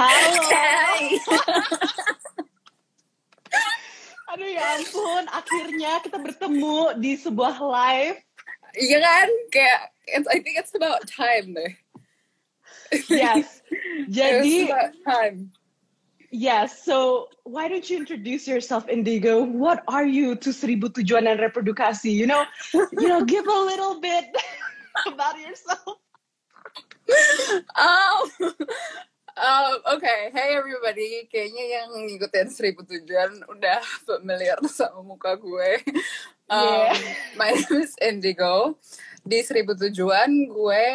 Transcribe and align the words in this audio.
Halo. 0.00 0.32
Hai. 0.48 1.20
Aduh 4.32 4.48
ya 4.48 4.80
ampun, 4.80 5.28
akhirnya 5.28 6.00
kita 6.00 6.16
bertemu 6.16 6.96
di 7.04 7.20
sebuah 7.20 7.60
live. 7.60 8.16
Iya 8.80 8.98
kan? 9.04 9.28
Kayak 9.52 9.92
it's, 10.08 10.24
I 10.24 10.40
think 10.40 10.56
it's 10.56 10.72
about 10.72 11.04
time 11.04 11.52
deh. 11.52 11.76
Yes. 13.12 13.60
Jadi, 14.08 14.64
It's 14.64 14.72
about 14.72 14.96
time. 15.04 15.52
yes. 16.32 16.80
So, 16.80 17.28
why 17.44 17.68
don't 17.68 17.84
you 17.84 18.00
introduce 18.00 18.48
yourself, 18.48 18.88
Indigo? 18.88 19.44
What 19.44 19.84
are 19.84 20.08
you 20.08 20.32
to 20.40 20.48
Seribu 20.48 20.96
Tujuan 20.96 21.28
dan 21.28 21.36
Reprodukasi? 21.36 22.08
You 22.08 22.24
know, 22.24 22.48
you 22.96 23.04
know, 23.04 23.20
give 23.20 23.44
a 23.44 23.60
little 23.68 24.00
bit 24.00 24.32
about 25.12 25.36
yourself. 25.36 26.00
Um, 27.76 28.56
um, 29.36 29.72
okay, 29.94 30.30
hey 30.30 30.54
everybody. 30.54 31.26
Kayaknya 31.26 31.64
yang 31.76 31.88
ngikutin 31.94 32.48
Seribu 32.48 32.82
Tujuan 32.82 33.44
udah 33.46 33.80
familiar 34.02 34.58
sama 34.70 35.02
muka 35.02 35.36
gue. 35.36 35.82
Um, 36.48 36.90
Yeah. 36.90 36.94
My 37.36 37.54
name 37.54 37.82
is 37.82 37.94
Indigo. 37.98 38.74
Di 39.22 39.42
Seribu 39.42 39.78
Tujuan 39.78 40.30
gue 40.46 40.86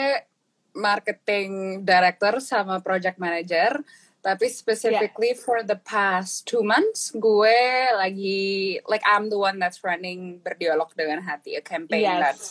marketing 0.76 1.82
director 1.82 2.38
sama 2.40 2.80
project 2.80 3.16
manager. 3.16 3.80
Tapi 4.20 4.50
specifically 4.50 5.38
for 5.38 5.62
the 5.62 5.78
past 5.78 6.50
two 6.50 6.60
months, 6.60 7.14
gue 7.14 7.58
lagi 7.94 8.82
like 8.90 9.06
I'm 9.06 9.30
the 9.30 9.38
one 9.38 9.62
that's 9.62 9.86
running 9.86 10.42
berdialog 10.42 10.90
dengan 10.92 11.22
hati, 11.22 11.54
a 11.54 11.62
campaign 11.62 12.10
Yes. 12.10 12.20
that's 12.20 12.48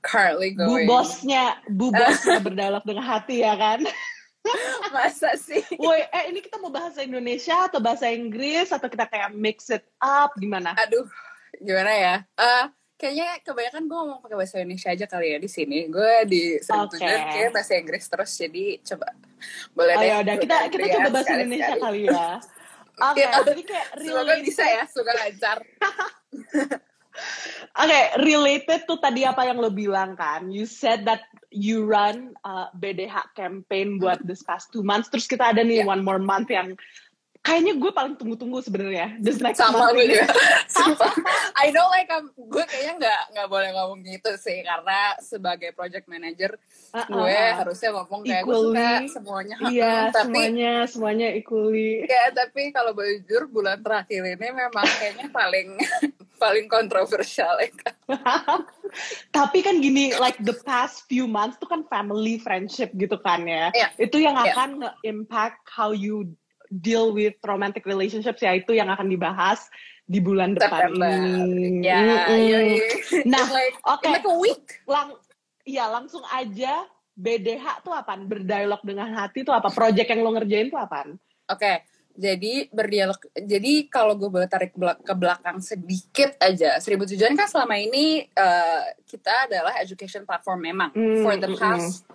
currently 0.00 0.56
Bu 0.56 0.64
going. 0.64 0.88
bosnya, 0.88 1.60
bu 1.68 1.92
bosnya 1.92 2.40
berdialog 2.48 2.80
dengan 2.82 3.04
hati 3.04 3.44
ya 3.44 3.52
kan? 3.54 3.84
Masa 4.94 5.34
sih? 5.34 5.62
Woi, 5.76 6.00
eh 6.02 6.24
ini 6.28 6.40
kita 6.40 6.56
mau 6.56 6.68
bahasa 6.68 7.00
Indonesia 7.00 7.66
atau 7.66 7.78
bahasa 7.78 8.06
Inggris 8.06 8.68
atau 8.68 8.86
kita 8.86 9.04
kayak 9.04 9.30
mix 9.32 9.68
it 9.68 9.84
up 9.98 10.34
gimana? 10.34 10.72
Aduh, 10.76 11.06
gimana 11.56 11.90
ya? 11.90 12.14
Eh, 12.34 12.64
kayaknya 12.96 13.28
kebanyakan 13.42 13.82
gue 13.84 13.96
ngomong 13.98 14.20
pakai 14.20 14.36
bahasa 14.36 14.56
Indonesia 14.58 14.88
aja 14.88 15.06
kali 15.06 15.26
ya 15.28 15.38
di 15.38 15.48
sini. 15.48 15.78
Gue 15.86 16.24
di 16.24 16.56
Oke. 16.56 16.96
Tujuan 16.96 17.20
kayak 17.28 17.50
bahasa 17.50 17.72
Inggris 17.74 18.04
terus, 18.06 18.30
jadi 18.32 18.64
coba 18.82 19.06
boleh 19.72 19.94
Oh 19.94 20.00
deh. 20.00 20.08
ya 20.08 20.16
udah 20.24 20.36
kita 20.36 20.56
kita 20.68 20.84
coba 20.90 21.08
bahasa 21.10 21.22
sekali-sekali. 21.22 21.42
Indonesia 21.44 21.74
kali 21.76 22.00
ya. 22.04 22.28
Oke, 23.12 23.20
Iya. 23.20 23.44
jadi 23.44 23.62
kayak 23.68 23.88
Semoga 24.00 24.34
bisa 24.40 24.64
ya, 24.64 24.82
semoga 24.88 25.12
lancar. 25.14 25.58
Oke, 27.76 28.00
related 28.20 28.84
tuh 28.84 28.96
tadi 28.96 29.22
apa 29.22 29.44
yang 29.44 29.56
lo 29.56 29.68
bilang 29.68 30.14
kan? 30.14 30.48
You 30.48 30.64
said 30.64 31.04
that 31.04 31.20
you 31.48 31.84
run 31.84 32.32
uh, 32.40 32.72
BDH 32.72 33.32
campaign 33.32 33.96
buat 33.96 34.24
this 34.24 34.40
past 34.40 34.70
two 34.70 34.80
months. 34.80 35.08
Terus 35.08 35.26
kita 35.26 35.52
ada 35.52 35.60
nih 35.60 35.82
Iya. 35.82 35.88
one 35.88 36.00
more 36.00 36.16
month 36.16 36.48
yang 36.48 36.72
kayaknya 37.38 37.78
gue 37.78 37.92
paling 37.92 38.16
tunggu-tunggu 38.16 38.58
sebenarnya. 38.58 39.20
This 39.20 39.38
next 39.38 39.60
Sama 39.60 39.86
month 39.86 39.94
gue 39.94 40.02
ini. 40.02 40.18
juga. 40.18 40.34
I 41.54 41.70
know 41.70 41.86
like 41.88 42.08
I'm- 42.08 42.32
gue 42.32 42.64
kayaknya 42.64 42.94
nggak 42.98 43.20
nggak 43.32 43.48
boleh 43.48 43.68
ngomong 43.70 44.00
gitu 44.02 44.34
sih 44.34 44.60
karena 44.60 45.14
sebagai 45.20 45.70
project 45.70 46.06
manager 46.06 46.58
Uh-uh. 46.90 47.06
gue 47.06 47.38
harusnya 47.54 47.90
ngomong 47.92 48.20
kayak 48.24 48.42
gue 48.42 48.56
suka 48.56 48.88
semuanya. 49.12 49.56
Iya, 49.62 49.94
tapi 50.10 50.26
semuanya 50.32 50.72
semuanya 50.86 51.28
equally. 51.30 52.02
Ya, 52.02 52.32
tapi 52.32 52.72
kalau 52.72 52.90
boleh 52.90 53.22
jujur 53.22 53.46
bulan 53.46 53.78
terakhir 53.78 54.26
ini 54.26 54.48
memang 54.48 54.86
kayaknya 54.98 55.28
paling 55.30 55.76
paling 56.36 56.66
kontroversial 56.66 57.56
ya 57.56 57.70
kan. 57.74 57.94
Tapi 59.36 59.58
kan 59.60 59.78
gini, 59.78 60.14
like 60.16 60.38
the 60.40 60.56
past 60.62 61.04
few 61.04 61.26
months 61.26 61.56
tuh 61.56 61.66
kan 61.66 61.84
family 61.86 62.36
friendship 62.36 62.92
gitu 62.94 63.18
kan 63.18 63.44
ya. 63.44 63.68
Iya. 63.70 63.88
Itu 63.98 64.16
yang 64.16 64.36
Iya. 64.36 64.52
akan 64.52 64.68
nge-impact 64.80 65.66
how 65.68 65.90
you 65.90 66.32
deal 66.70 67.10
with 67.10 67.36
romantic 67.42 67.84
relationships 67.84 68.40
ya 68.40 68.52
itu 68.52 68.72
yang 68.72 68.88
akan 68.88 69.06
dibahas 69.06 69.66
di 70.02 70.18
bulan 70.18 70.54
depan 70.54 70.92
September. 70.92 71.10
ini. 71.10 71.82
Ya, 71.82 71.98
Mm-mm. 71.98 72.38
iya, 72.38 72.58
iya. 72.62 72.84
Nah, 73.24 73.42
In 73.42 73.50
like, 73.50 73.76
oke. 73.82 74.02
in 74.02 74.12
like 74.12 74.26
a 74.26 74.36
week. 74.38 74.64
Lang 74.86 75.08
ya 75.62 75.90
langsung 75.90 76.22
aja 76.26 76.86
BDH 77.12 77.82
tuh 77.82 77.90
apaan? 77.90 78.26
Berdialog 78.26 78.78
dengan 78.82 79.10
hati 79.12 79.42
tuh 79.42 79.50
apa? 79.50 79.66
Project 79.68 80.06
yang 80.06 80.22
lo 80.22 80.30
ngerjain 80.32 80.68
tuh 80.68 80.78
apaan? 80.78 81.18
Oke, 81.46 81.82
jadi 82.16 82.72
berdialog. 82.72 83.20
Jadi 83.30 83.86
kalau 83.86 84.16
gue 84.16 84.26
boleh 84.26 84.48
tarik 84.48 84.72
ke 84.72 84.78
belak- 84.80 85.04
ke 85.04 85.14
belakang 85.14 85.60
sedikit 85.60 86.32
aja, 86.40 86.80
Seribu 86.80 87.04
Tujuan 87.04 87.36
kan 87.36 87.44
selama 87.46 87.76
ini 87.76 88.24
eh, 88.24 88.84
kita 89.04 89.46
adalah 89.46 89.76
education 89.78 90.24
platform 90.24 90.60
memang 90.64 90.90
Mm, 90.96 91.20
for 91.20 91.36
the 91.36 91.52
mm, 91.52 91.60
past 91.60 92.08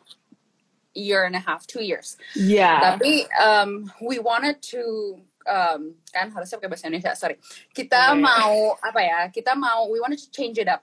year 0.92 1.24
and 1.24 1.38
a 1.38 1.44
half, 1.46 1.64
two 1.70 1.80
years. 1.80 2.18
Iya. 2.34 2.98
Tapi 2.98 3.30
um, 3.38 3.88
we 4.02 4.18
wanted 4.20 4.60
to 4.60 5.16
um, 5.48 5.96
kan 6.10 6.34
harusnya 6.34 6.58
pakai 6.60 6.70
bahasa 6.70 6.90
Indonesia, 6.90 7.14
sorry. 7.16 7.38
Kita 7.72 8.12
Oke. 8.12 8.20
mau 8.20 8.76
apa 8.82 9.00
ya? 9.00 9.20
Kita 9.30 9.54
mau 9.54 9.88
we 9.88 10.02
wanted 10.02 10.20
to 10.20 10.28
change 10.34 10.58
it 10.58 10.68
up 10.68 10.82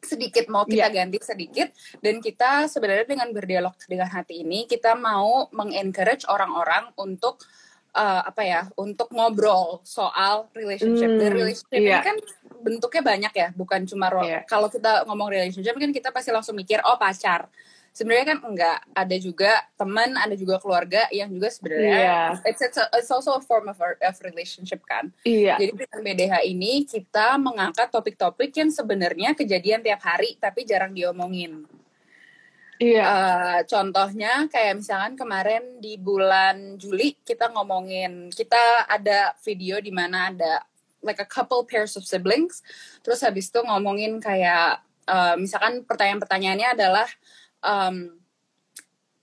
sedikit 0.00 0.48
mau 0.48 0.64
kita 0.64 0.88
Iya. 0.88 0.96
ganti 1.04 1.20
sedikit 1.20 1.68
dan 2.00 2.24
kita 2.24 2.64
sebenarnya 2.72 3.04
dengan 3.04 3.28
berdialog 3.36 3.76
dengan 3.84 4.08
hati 4.08 4.40
ini 4.40 4.64
kita 4.64 4.96
mau 4.96 5.52
mengencourage 5.52 6.24
orang-orang 6.24 6.88
untuk 6.96 7.44
uh, 7.92 8.22
apa 8.24 8.42
ya 8.42 8.60
untuk 8.74 9.10
ngobrol 9.10 9.80
soal 9.82 10.48
relationship 10.52 11.10
dan 11.12 11.30
Hmm, 11.30 11.38
relationship 11.38 11.74
ini 11.74 11.88
iya. 11.88 12.00
kan 12.00 12.16
bentuknya 12.60 13.02
banyak 13.02 13.32
ya 13.32 13.48
bukan 13.52 13.80
cuma 13.84 14.06
Iya. 14.20 14.44
kalau 14.44 14.66
kita 14.66 15.04
ngomong 15.04 15.28
relationship 15.28 15.74
kan 15.74 15.90
kita 15.90 16.08
pasti 16.10 16.30
langsung 16.30 16.54
mikir 16.54 16.78
oh 16.82 16.94
pacar 16.94 17.48
sebenarnya 17.90 18.26
kan 18.28 18.38
enggak 18.44 18.78
ada 18.92 19.16
juga 19.18 19.50
teman 19.74 20.14
ada 20.14 20.34
juga 20.34 20.58
keluarga 20.58 21.10
yang 21.10 21.26
juga 21.28 21.50
sebenarnya 21.50 21.96
Iya. 21.96 22.20
it's, 22.46 22.62
it's, 22.62 22.78
a- 22.78 22.90
it's 22.94 23.10
also 23.10 23.34
a 23.34 23.42
form 23.42 23.66
of, 23.66 23.78
of 23.80 24.14
relationship 24.20 24.78
kan 24.84 25.10
Iya. 25.22 25.58
jadi 25.58 25.72
dengan 25.74 25.98
BDH 26.00 26.34
ini 26.46 26.84
kita 26.84 27.34
mengangkat 27.36 27.90
topik-topik 27.90 28.54
yang 28.54 28.70
sebenarnya 28.70 29.34
kejadian 29.34 29.80
tiap 29.80 30.00
hari 30.00 30.36
tapi 30.36 30.62
jarang 30.62 30.92
diomongin. 30.92 31.66
Iya. 32.80 33.04
Eh, 33.04 33.58
contohnya 33.68 34.48
kayak 34.48 34.80
misalkan 34.80 35.12
kemarin 35.12 35.84
di 35.84 36.00
bulan 36.00 36.80
Juli 36.80 37.12
kita 37.28 37.52
ngomongin 37.52 38.32
kita 38.32 38.88
ada 38.88 39.36
video 39.44 39.84
di 39.84 39.92
mana 39.92 40.32
ada 40.32 40.64
like 41.04 41.20
a 41.20 41.28
couple 41.28 41.60
pairs 41.68 41.92
of 42.00 42.08
siblings. 42.08 42.64
Terus 43.04 43.20
habis 43.20 43.52
itu 43.52 43.60
ngomongin 43.60 44.16
kayak 44.16 44.80
eh, 45.04 45.34
misalkan 45.36 45.84
pertanyaan-pertanyaannya 45.84 46.68
adalah 46.72 47.08
um, 47.60 48.19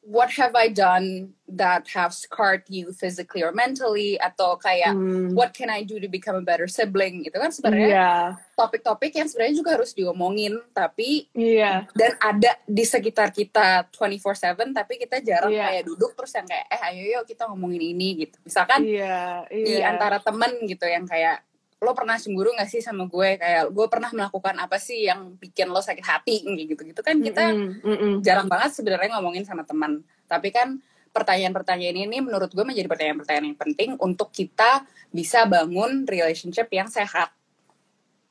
what 0.07 0.31
have 0.39 0.55
I 0.55 0.71
done 0.71 1.35
that 1.47 1.83
have 1.91 2.15
scarred 2.15 2.63
you 2.67 2.95
physically 2.95 3.43
or 3.43 3.51
mentally 3.51 4.15
atau 4.15 4.55
kayak 4.55 4.95
Hmm. 4.95 5.35
what 5.35 5.51
can 5.51 5.67
I 5.67 5.83
do 5.83 5.99
to 5.99 6.07
become 6.07 6.35
a 6.35 6.43
better 6.43 6.67
sibling 6.67 7.23
itu 7.23 7.35
kan 7.35 7.51
sebenarnya 7.51 7.87
Iya. 7.91 8.11
topik-topik 8.55 9.11
yang 9.11 9.27
sebenarnya 9.27 9.55
juga 9.55 9.75
harus 9.75 9.91
diomongin 9.91 10.59
tapi 10.71 11.27
Iya. 11.31 11.87
dan 11.91 12.15
ada 12.19 12.51
di 12.63 12.83
sekitar 12.83 13.31
kita 13.31 13.87
24/7 13.91 14.71
tapi 14.71 14.95
kita 14.95 15.19
jarang 15.19 15.51
Iya. 15.51 15.71
kayak 15.71 15.83
duduk 15.87 16.15
terus 16.15 16.31
yang 16.35 16.47
kayak 16.47 16.65
eh 16.67 16.81
ayo 16.87 17.03
yuk 17.19 17.23
kita 17.27 17.43
ngomongin 17.47 17.83
ini 17.95 18.07
gitu 18.27 18.35
misalkan 18.43 18.83
Iya. 18.83 19.43
di 19.51 19.75
Iya. 19.75 19.91
antara 19.91 20.19
temen 20.19 20.51
gitu 20.63 20.83
yang 20.83 21.03
kayak 21.03 21.46
lo 21.77 21.93
pernah 21.93 22.17
cemburu 22.17 22.57
gak 22.57 22.69
sih 22.69 22.81
sama 22.81 23.05
gue 23.05 23.37
kayak 23.37 23.69
gue 23.69 23.85
pernah 23.85 24.09
melakukan 24.09 24.57
apa 24.57 24.81
sih 24.81 25.05
yang 25.05 25.37
bikin 25.37 25.69
lo 25.69 25.77
sakit 25.77 26.01
hati 26.01 26.41
gitu 26.41 26.81
gitu 26.81 27.01
kan 27.05 27.21
kita 27.21 27.53
Mm-mm, 27.53 27.85
mm-mm. 27.85 28.13
jarang 28.25 28.49
banget 28.49 28.73
sebenarnya 28.73 29.13
ngomongin 29.17 29.45
sama 29.45 29.61
teman 29.61 30.01
tapi 30.25 30.49
kan 30.49 30.81
pertanyaan-pertanyaan 31.13 32.09
ini 32.09 32.17
menurut 32.21 32.49
gue 32.49 32.65
menjadi 32.65 32.89
pertanyaan-pertanyaan 32.89 33.47
yang 33.53 33.59
penting 33.61 33.89
untuk 34.01 34.33
kita 34.33 34.89
bisa 35.13 35.45
bangun 35.45 36.09
relationship 36.09 36.65
yang 36.73 36.89
sehat 36.89 37.29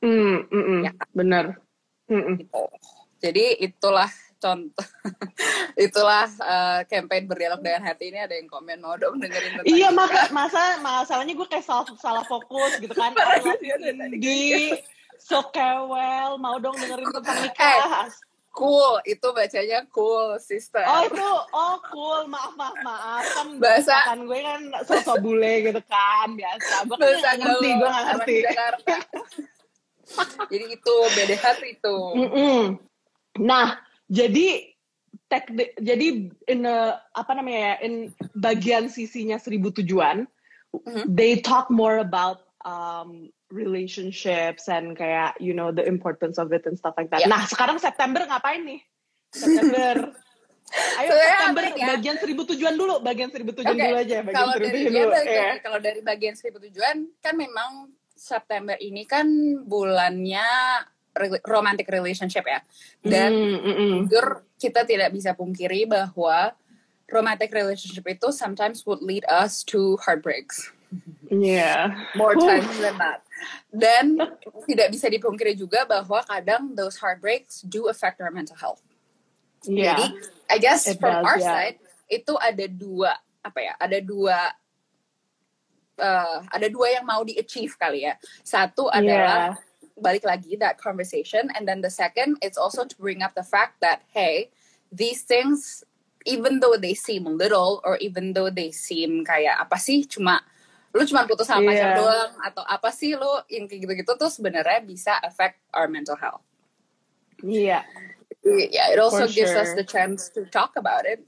Mm, 0.01 0.45
mm-mm. 0.53 0.79
Ya. 0.85 0.91
Bener. 1.13 1.57
Mm-mm. 2.07 2.37
gitu. 2.37 2.63
Jadi 3.17 3.65
itulah 3.65 4.09
contoh 4.37 4.85
itulah 5.77 6.25
eh, 6.25 6.81
campaign 6.85 7.25
berdialog 7.25 7.59
dengan 7.59 7.83
hati 7.83 8.09
ini 8.09 8.19
ada 8.19 8.33
yang 8.33 8.45
komen 8.45 8.77
mau 8.77 8.93
dong 8.95 9.17
dengerin 9.17 9.57
tentang 9.57 9.67
Iya 9.67 9.89
maka 9.89 10.29
masa 10.29 10.77
masalahnya 10.77 11.33
gue 11.33 11.47
kayak 11.47 11.61
salah 11.61 11.85
salah 11.97 12.23
fokus 12.23 12.77
gitu 12.77 12.93
kan. 12.93 13.13
Parah 13.13 13.37
I 13.37 13.43
love 13.43 13.57
sih, 13.57 13.69
ada 13.69 13.85
tadi. 13.87 14.15
Indi, 14.15 14.77
so 15.17 15.41
kewel, 15.49 16.37
mau 16.37 16.57
dong 16.57 16.73
dengerin 16.75 17.09
tentang 17.11 17.37
nikah. 17.41 18.09
cool 18.49 18.97
itu 19.05 19.27
bacanya 19.29 19.85
cool 19.87 20.33
sister 20.39 20.81
Oh 20.81 21.05
itu, 21.05 21.29
oh 21.53 21.77
cool, 21.87 22.25
maaf 22.25 22.57
maaf 22.57 22.73
maaf 22.81 23.21
kan 23.21 23.53
Bahasa- 23.61 24.01
kan 24.03 24.25
gue 24.25 24.39
kan 24.41 24.61
sosok 24.81 25.21
bule 25.21 25.61
gitu 25.61 25.77
kan 25.85 26.33
biasa. 26.33 26.85
Gue 26.85 26.97
kan 27.21 27.37
ngerti, 27.37 27.69
gue 27.69 27.85
nggak 27.85 28.01
anak 28.01 28.15
ngerti. 28.17 28.35
Jadi 30.49 30.65
itu 30.71 30.95
BDH 31.11 31.43
tuh 31.53 31.67
itu 31.67 31.97
Mm-mm. 32.15 32.61
Nah, 33.37 33.77
jadi 34.07 34.73
tek 35.27 35.51
jadi 35.77 36.07
in 36.47 36.61
a, 36.63 36.99
apa 37.11 37.31
namanya 37.33 37.59
ya 37.59 37.73
in 37.83 37.93
bagian 38.33 38.87
sisinya 38.87 39.35
seribu 39.37 39.71
tujuan 39.73 40.27
Mhm. 40.67 41.07
they 41.09 41.39
talk 41.39 41.71
more 41.71 41.97
about 41.97 42.43
um, 42.67 43.31
relationships 43.49 44.67
and 44.67 44.93
kayak 44.93 45.33
you 45.39 45.55
know 45.55 45.71
the 45.71 45.81
importance 45.81 46.35
of 46.35 46.51
it 46.51 46.67
and 46.67 46.75
stuff 46.75 46.93
like 46.99 47.07
that. 47.09 47.23
Yeah. 47.23 47.31
Nah 47.31 47.47
sekarang 47.47 47.79
September 47.79 48.27
ngapain 48.27 48.67
nih? 48.67 48.81
September 49.31 50.11
Ayo 50.99 51.07
Sebenarnya 51.07 51.31
September 51.39 51.63
ya? 51.63 51.87
bagian 51.95 52.17
seribu 52.19 52.41
tujuan 52.43 52.75
dulu, 52.75 52.99
bagian 52.99 53.31
seribu 53.31 53.55
tujuan 53.55 53.71
Oke, 53.71 53.87
dulu 53.87 53.97
aja, 54.03 54.17
bagian 54.19 54.35
kalau 54.35 54.53
dari 54.59 54.67
ya, 54.67 54.89
dulu. 54.91 54.99
Iya. 54.99 55.07
lagi, 55.15 55.37
kalau 55.63 55.79
dari 55.79 55.99
bagian 56.03 56.35
seribu 56.35 56.57
tujuan 56.67 56.95
kan 57.23 57.33
memang 57.39 57.71
September 58.11 58.75
ini 58.75 59.07
kan 59.07 59.25
bulannya 59.63 60.43
romantic 61.45 61.87
relationship 61.89 62.45
ya 62.45 62.59
dan 63.03 63.31
Mm, 63.33 63.57
mm, 63.59 63.75
mm. 63.75 63.91
jujur 64.07 64.25
kita 64.57 64.85
tidak 64.87 65.09
bisa 65.13 65.33
pungkiri 65.33 65.85
bahwa 65.89 66.53
romantic 67.09 67.51
relationship 67.53 68.03
itu 68.07 68.29
sometimes 68.33 68.85
would 68.85 69.01
lead 69.01 69.23
us 69.27 69.61
to 69.61 69.97
heartbreaks 70.01 70.71
Iya. 71.27 71.91
more 72.15 72.33
times 72.39 72.71
than 72.79 72.95
not 72.95 73.19
dan 73.69 74.05
tidak 74.63 74.87
bisa 74.95 75.11
dipungkiri 75.11 75.51
juga 75.51 75.83
bahwa 75.83 76.23
kadang 76.23 76.71
those 76.73 76.95
heartbreaks 76.95 77.59
do 77.67 77.91
affect 77.91 78.23
our 78.23 78.31
mental 78.31 78.55
health 78.55 78.79
Iya. 79.67 79.97
Jadi, 79.97 80.05
I 80.47 80.57
guess 80.61 80.87
It 80.87 81.01
from 81.01 81.11
does, 81.19 81.25
our 81.27 81.39
yeah. 81.41 81.49
side 81.49 81.77
itu 82.07 82.33
ada 82.39 82.65
dua 82.71 83.11
apa 83.43 83.59
ya? 83.59 83.73
Ada 83.75 83.99
dua 83.99 84.37
uh, 85.97 86.37
ada 86.47 86.67
dua 86.71 86.87
yang 86.93 87.03
mau 87.03 87.25
di 87.25 87.35
achieve 87.35 87.73
kali 87.75 88.07
ya. 88.07 88.15
Satu 88.45 88.87
adalah 88.87 89.57
balik 89.97 90.23
lagi 90.23 90.57
that 90.59 90.77
conversation, 90.77 91.49
and 91.57 91.67
then 91.67 91.81
the 91.81 91.91
second 91.91 92.37
it's 92.41 92.57
also 92.57 92.85
to 92.85 92.95
bring 92.97 93.21
up 93.21 93.33
the 93.33 93.45
fact 93.45 93.81
that 93.81 94.05
hey, 94.13 94.49
these 94.93 95.25
things 95.25 95.83
even 96.27 96.59
though 96.59 96.75
they 96.75 96.93
seem 96.93 97.23
little 97.23 97.79
or 97.87 97.95
even 98.03 98.33
though 98.35 98.51
they 98.51 98.69
seem 98.69 99.23
kayak 99.23 99.55
apa 99.63 99.79
sih 99.79 100.03
cuma 100.03 100.43
lu 100.91 101.07
cuma 101.07 101.23
putus 101.23 101.47
sama 101.47 101.71
pacar 101.71 101.95
doang 101.95 102.31
atau 102.43 102.63
apa 102.67 102.91
sih 102.91 103.15
lu 103.15 103.31
yang 103.47 103.69
kayak 103.69 103.87
gitu-gitu 103.87 104.11
tuh 104.19 104.31
sebenarnya 104.31 104.83
bisa 104.83 105.15
affect 105.23 105.59
our 105.71 105.87
mental 105.87 106.19
health. 106.19 106.43
Iya. 107.43 107.85
yeah, 108.43 108.89
it 108.91 108.99
also 108.99 109.27
For 109.27 109.33
gives 109.33 109.53
us 109.55 109.77
the 109.77 109.85
chance 109.85 110.29
to 110.33 110.49
talk 110.49 110.73
about 110.75 111.05
it. 111.05 111.21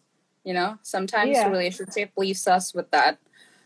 You 0.44 0.56
know, 0.56 0.80
sometimes 0.82 1.38
Yeah. 1.38 1.52
relationship 1.52 2.16
leaves 2.18 2.48
us 2.48 2.74
with 2.74 2.90
that 2.92 3.20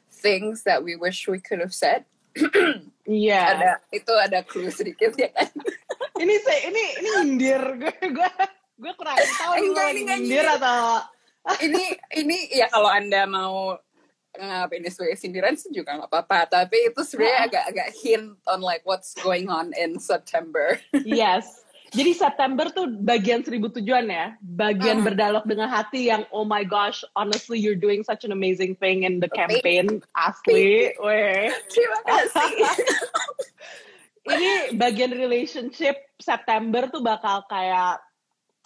things 0.10 0.64
that 0.64 0.84
we 0.84 0.96
wish 0.96 1.28
we 1.28 1.40
could 1.40 1.60
have 1.62 1.74
said. 1.74 2.06
Iya. 3.04 3.42
Ada 3.56 3.72
itu 3.92 4.14
ada 4.16 4.40
clue 4.48 4.72
sedikit 4.72 5.12
ya 5.20 5.30
kan. 5.32 5.50
Ini 6.24 6.36
saya 6.46 6.70
ini 6.70 6.84
ini 7.02 7.10
nyindir 7.10 7.64
gue 7.74 7.96
gue 8.14 8.32
gue 8.80 8.94
kurang 8.94 9.18
tahu 9.18 9.52
gue 9.58 9.66
ini 9.66 9.68
nggak 9.74 9.90
nyindir 9.98 10.46
atau 10.46 11.02
ini 11.66 11.84
ini 12.16 12.38
ya 12.54 12.70
kalau 12.70 12.86
anda 12.88 13.26
mau 13.26 13.76
nganggap 14.38 14.72
ini 14.78 14.88
sebagai 14.94 15.18
sindiran 15.18 15.58
sih 15.58 15.74
juga 15.74 15.98
nggak 15.98 16.10
apa-apa. 16.10 16.62
Tapi 16.62 16.94
itu 16.94 17.02
sebenarnya 17.02 17.40
agak-agak 17.50 17.90
hint 17.98 18.38
on 18.46 18.62
like 18.62 18.86
what's 18.86 19.18
going 19.20 19.50
on 19.50 19.74
in 19.74 19.98
September. 19.98 20.78
yes. 21.02 21.63
Jadi 21.94 22.12
September 22.18 22.74
tuh 22.74 22.90
bagian 22.90 23.46
seribu 23.46 23.70
tujuan 23.70 24.10
ya, 24.10 24.34
bagian 24.42 25.00
Hmm. 25.00 25.06
berdialog 25.06 25.46
dengan 25.46 25.70
hati 25.70 26.10
yang 26.10 26.26
oh 26.34 26.42
my 26.42 26.66
gosh, 26.66 27.06
honestly 27.14 27.62
you're 27.62 27.78
doing 27.78 28.02
such 28.02 28.26
an 28.26 28.34
amazing 28.34 28.74
thing 28.74 29.06
in 29.06 29.22
the 29.22 29.30
campaign, 29.30 30.02
asli, 30.18 30.90
weh. 30.98 31.54
Terima 31.70 32.00
kasih. 32.02 32.52
Ini 34.34 34.52
bagian 34.74 35.14
relationship 35.14 36.02
September 36.18 36.90
tuh 36.90 37.06
bakal 37.06 37.46
kayak 37.46 38.02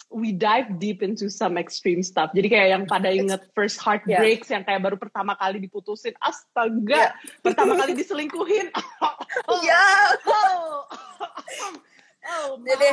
we 0.08 0.32
dive 0.32 0.80
deep 0.80 1.04
into 1.04 1.28
some 1.28 1.60
extreme 1.60 2.00
stuff. 2.00 2.32
Jadi 2.32 2.48
kayak 2.48 2.68
yang 2.72 2.84
pada 2.88 3.12
inget 3.12 3.44
first 3.52 3.76
heartbreaks 3.76 4.48
yang 4.48 4.64
kayak 4.64 4.80
baru 4.80 4.96
pertama 4.96 5.36
kali 5.36 5.60
diputusin, 5.60 6.16
astaga, 6.24 7.12
Yeah. 7.12 7.12
pertama 7.44 7.76
kali 7.76 7.92
diselingkuhin. 7.92 8.72
ya. 9.68 9.84
Oh, 10.24 10.88
oh, 12.28 12.60
Jadi, 12.60 12.88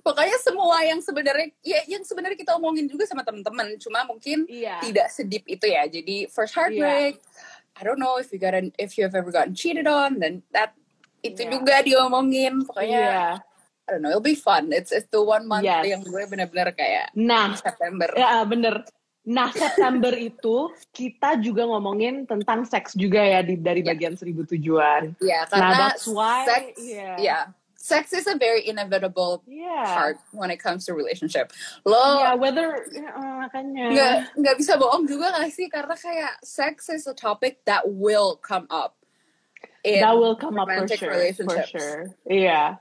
pokoknya 0.00 0.36
semua 0.40 0.76
yang 0.84 1.00
sebenarnya 1.04 1.48
ya 1.60 1.80
yang 1.86 2.02
sebenarnya 2.04 2.38
kita 2.38 2.56
omongin 2.56 2.88
juga 2.88 3.04
sama 3.04 3.20
teman-teman 3.20 3.76
cuma 3.76 4.04
mungkin 4.08 4.48
Iya. 4.48 4.80
tidak 4.80 5.08
sedip 5.12 5.44
itu 5.44 5.66
ya 5.68 5.84
jadi 5.86 6.26
first 6.32 6.56
heartbreak 6.56 7.20
I 7.76 7.80
don't 7.84 8.00
know 8.00 8.16
if 8.16 8.32
you 8.32 8.40
got 8.40 8.56
if 8.80 8.96
you 8.96 9.04
have 9.04 9.14
ever 9.16 9.28
gotten 9.32 9.52
cheated 9.52 9.84
on 9.86 10.18
then 10.20 10.40
that 10.56 10.72
itu 11.20 11.44
Iya. 11.44 11.50
juga 11.52 11.74
diomongin 11.84 12.64
pokoknya 12.64 13.00
Iya. 13.00 13.28
I 13.84 13.88
don't 13.92 14.00
know 14.00 14.12
it'll 14.14 14.24
be 14.24 14.38
fun 14.38 14.72
it's 14.72 14.88
it's 14.88 15.08
the 15.12 15.20
one 15.20 15.44
month 15.44 15.68
Yes. 15.68 15.84
yang 15.84 16.00
gue 16.00 16.22
bener-bener 16.24 16.72
kayak 16.72 17.12
Nah, 17.16 17.52
September 17.58 18.08
ya 18.16 18.44
bener. 18.48 18.86
Nah, 19.20 19.52
September 19.52 20.16
itu 20.16 20.72
kita 20.96 21.36
juga 21.44 21.68
ngomongin 21.68 22.24
tentang 22.24 22.64
seks 22.64 22.96
juga 22.96 23.20
ya 23.20 23.44
di 23.44 23.60
dari 23.60 23.84
Iya. 23.84 23.92
bagian 23.92 24.14
seribu 24.16 24.48
tujuan. 24.48 25.12
ya 25.20 25.44
Nah, 25.44 25.46
karena 25.52 25.76
that's 25.92 26.08
why 26.08 26.48
sex 26.48 26.80
yeah. 26.80 27.16
yeah 27.20 27.44
sex 27.80 28.12
is 28.12 28.28
a 28.28 28.36
very 28.36 28.68
inevitable 28.68 29.40
Yeah. 29.48 29.88
part 29.88 30.16
when 30.36 30.52
it 30.52 30.60
comes 30.60 30.84
to 30.84 30.92
relationship 30.92 31.48
lo 31.88 32.20
Yeah, 32.20 32.36
whether 32.36 32.84
eh, 32.92 33.00
makanya. 33.40 33.86
nggak 33.88 34.14
nggak 34.36 34.56
bisa 34.60 34.76
bohong 34.76 35.08
juga 35.08 35.32
gak 35.32 35.48
sih 35.48 35.72
karena 35.72 35.96
kayak 35.96 36.44
sex 36.44 36.92
is 36.92 37.08
a 37.08 37.16
topic 37.16 37.64
that 37.64 37.88
will 37.88 38.36
come 38.36 38.68
up 38.68 39.00
that 39.80 40.12
will 40.12 40.36
come 40.36 40.60
up 40.60 40.68
for 40.68 40.84
sure, 40.92 41.32
for 41.32 41.56
sure. 41.64 42.12
Yeah. 42.28 42.76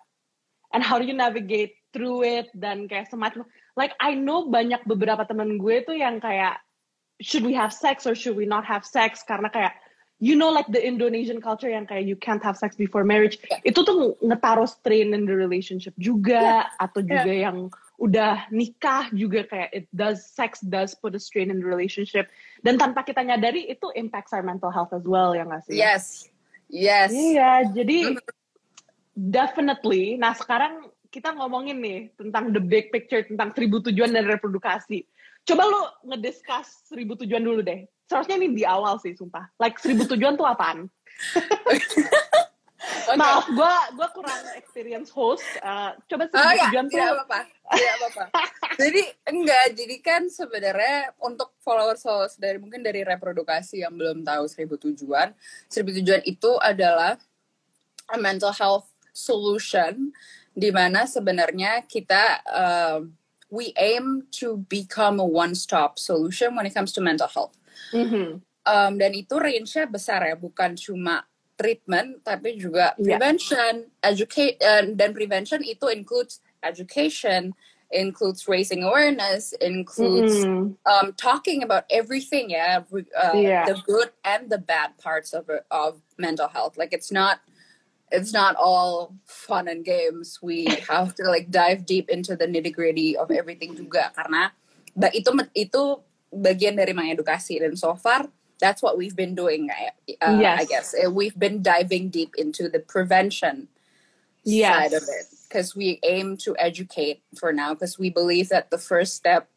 And 0.76 0.84
how 0.84 1.00
do 1.00 1.08
you 1.08 1.16
navigate 1.16 1.80
through 1.96 2.28
it 2.28 2.52
dan 2.54 2.86
kayak 2.92 3.08
semacam 3.10 3.48
like 3.80 3.96
I 4.04 4.14
know 4.20 4.52
banyak 4.52 4.84
beberapa 4.86 5.24
temen 5.26 5.58
gue 5.58 5.82
tuh 5.88 5.96
yang 5.96 6.20
kayak 6.20 6.60
should 7.24 7.48
we 7.48 7.56
have 7.56 7.72
sex 7.72 8.06
or 8.06 8.14
should 8.14 8.36
we 8.36 8.46
not 8.46 8.68
have 8.68 8.84
sex 8.84 9.24
karena 9.24 9.48
kayak 9.50 9.74
you 10.20 10.36
know 10.36 10.52
like 10.52 10.68
the 10.68 10.80
Indonesian 10.80 11.40
culture 11.40 11.72
yang 11.72 11.88
kayak 11.88 12.04
you 12.04 12.20
can't 12.20 12.44
have 12.44 12.60
sex 12.60 12.76
before 12.76 13.08
marriage 13.08 13.40
Yeah. 13.50 13.72
itu 13.74 13.82
tuh 13.88 14.20
ngetaruh 14.20 14.68
strain 14.68 15.16
in 15.16 15.24
the 15.26 15.34
relationship 15.34 15.96
juga 15.96 16.68
atau 16.78 17.00
juga 17.02 17.32
yang 17.32 17.72
udah 18.00 18.48
nikah 18.52 19.12
juga 19.12 19.44
kayak 19.48 19.70
it 19.76 19.86
does 19.92 20.24
sex 20.24 20.64
does 20.64 20.96
put 20.96 21.16
a 21.16 21.20
strain 21.20 21.52
in 21.52 21.60
the 21.60 21.68
relationship 21.68 22.28
dan 22.64 22.80
tanpa 22.80 23.04
kita 23.04 23.24
nyadari 23.24 23.68
itu 23.68 23.92
impacts 23.96 24.32
our 24.36 24.44
mental 24.44 24.72
health 24.72 24.92
as 24.96 25.04
well 25.08 25.36
ya 25.36 25.44
nggak 25.48 25.64
sih? 25.68 25.76
yes 25.80 26.28
yes 26.70 27.10
Iya, 27.12 27.74
jadi 27.74 28.20
definitely. 29.20 30.16
Nah 30.16 30.32
sekarang 30.38 30.88
kita 31.10 31.34
ngomongin 31.36 31.82
nih 31.82 32.00
tentang 32.16 32.54
the 32.54 32.62
big 32.62 32.94
picture 32.94 33.26
tentang 33.26 33.52
seribu 33.52 33.82
tujuan 33.84 34.14
dan 34.14 34.30
reprodukasi. 34.30 35.04
Coba 35.44 35.66
lu 35.66 35.82
ngediscuss 36.14 36.88
seribu 36.88 37.18
tujuan 37.18 37.42
dulu 37.42 37.66
deh. 37.66 37.84
Seharusnya 38.10 38.42
ini 38.42 38.58
di 38.58 38.66
awal 38.66 38.98
sih, 38.98 39.14
sumpah. 39.14 39.54
Like 39.62 39.78
seribu 39.78 40.10
tujuan 40.10 40.34
tuh 40.34 40.50
apaan? 40.50 40.90
Oke. 41.70 42.02
Maaf, 43.14 43.46
gue 43.50 43.74
gua 43.98 44.08
kurang 44.14 44.42
experience 44.58 45.10
host. 45.14 45.46
Uh, 45.62 45.94
coba 46.10 46.26
seribu 46.30 46.46
Oh 46.46 46.54
ya, 46.54 46.66
tujuan 46.70 46.86
tuh. 46.90 46.94
tidak 46.98 47.10
apa-apa. 47.14 47.40
Tidak 47.70 47.94
apa-apa. 48.02 48.24
jadi 48.82 49.02
enggak, 49.30 49.66
jadi 49.78 49.96
kan 50.02 50.22
sebenarnya 50.30 50.98
untuk 51.22 51.54
followers 51.62 52.02
followers 52.02 52.36
dari 52.38 52.58
mungkin 52.58 52.82
dari 52.82 53.06
reprodukasi 53.06 53.86
yang 53.86 53.94
belum 53.94 54.26
tahu 54.26 54.50
seribu 54.50 54.80
tujuan, 54.82 55.34
seribu 55.70 56.02
tujuan 56.02 56.22
itu 56.26 56.52
adalah 56.62 57.18
a 58.10 58.18
mental 58.18 58.54
health 58.56 58.90
solution 59.14 60.14
di 60.56 60.74
mana 60.74 61.06
sebenarnya 61.06 61.86
kita 61.86 62.42
um, 62.50 63.14
we 63.50 63.74
aim 63.78 64.26
to 64.30 64.62
become 64.70 65.20
a 65.20 65.26
one 65.26 65.54
stop 65.54 65.98
solution 65.98 66.56
when 66.56 66.66
it 66.66 66.74
comes 66.74 66.94
to 66.94 67.02
mental 67.02 67.28
health. 67.28 67.54
Mhm. 67.94 68.42
Um, 68.70 68.92
dan 69.02 69.12
itu 69.18 69.34
range-nya 69.34 69.90
besar 69.90 70.22
ya, 70.22 70.36
bukan 70.38 70.78
cuma 70.78 71.26
treatment 71.58 72.22
tapi 72.24 72.56
juga 72.56 72.94
Iya. 72.96 73.18
prevention, 73.20 73.92
educate 74.00 74.56
uh, 74.64 74.86
dan 74.96 75.12
prevention 75.12 75.60
itu 75.66 75.90
includes 75.92 76.40
education, 76.64 77.52
includes 77.92 78.46
raising 78.48 78.86
awareness, 78.86 79.52
includes 79.60 80.46
Mm-mm. 80.46 80.78
um, 80.86 81.08
talking 81.18 81.66
about 81.66 81.84
everything, 81.90 82.54
yeah, 82.54 82.86
re- 82.94 83.10
uh, 83.18 83.36
Yeah. 83.36 83.66
the 83.68 83.82
good 83.84 84.14
and 84.24 84.48
the 84.48 84.62
bad 84.62 84.96
parts 85.02 85.34
of 85.34 85.50
of 85.74 86.00
mental 86.16 86.48
health. 86.48 86.78
Like 86.78 86.94
it's 86.94 87.12
not 87.12 87.42
it's 88.14 88.32
not 88.32 88.56
all 88.56 89.18
fun 89.26 89.68
and 89.68 89.84
games. 89.84 90.40
We 90.40 90.70
have 90.90 91.16
to 91.20 91.28
like 91.28 91.50
dive 91.52 91.84
deep 91.84 92.08
into 92.08 92.40
the 92.40 92.48
nitty 92.48 92.72
gritty 92.72 93.18
of 93.18 93.34
everything 93.34 93.76
juga 93.76 94.14
karena 94.16 94.54
itu 95.16 95.32
itu 95.56 95.84
bagian 96.30 96.78
dari 96.78 96.94
mengedukasi 96.94 97.60
dan 97.60 97.76
so 97.76 97.94
far 97.94 98.30
that's 98.60 98.84
what 98.84 99.00
we've 99.00 99.16
been 99.16 99.34
doing. 99.34 99.72
I- 99.72 99.96
Uh, 100.20 100.36
Yes. 100.36 100.56
I 100.60 100.66
guess 100.68 100.88
Uh, 100.92 101.08
we've 101.08 101.38
been 101.40 101.64
diving 101.64 102.12
deep 102.12 102.36
into 102.36 102.68
the 102.68 102.84
prevention 102.84 103.72
Yes. 104.44 104.68
side 104.68 104.94
of 105.00 105.04
it 105.08 105.26
because 105.48 105.80
we 105.80 105.96
aim 106.04 106.36
to 106.44 106.60
educate 106.60 107.24
for 107.40 107.56
now 107.56 107.72
because 107.72 107.96
we 107.96 108.12
believe 108.12 108.52
that 108.52 108.68
the 108.68 108.78
first 108.82 109.16
step 109.16 109.48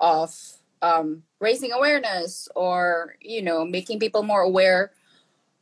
of 0.00 0.36
um, 0.84 1.22
raising 1.40 1.72
awareness 1.72 2.44
or 2.52 3.14
you 3.24 3.40
know 3.40 3.64
making 3.64 3.96
people 4.02 4.20
more 4.20 4.42
aware 4.44 4.92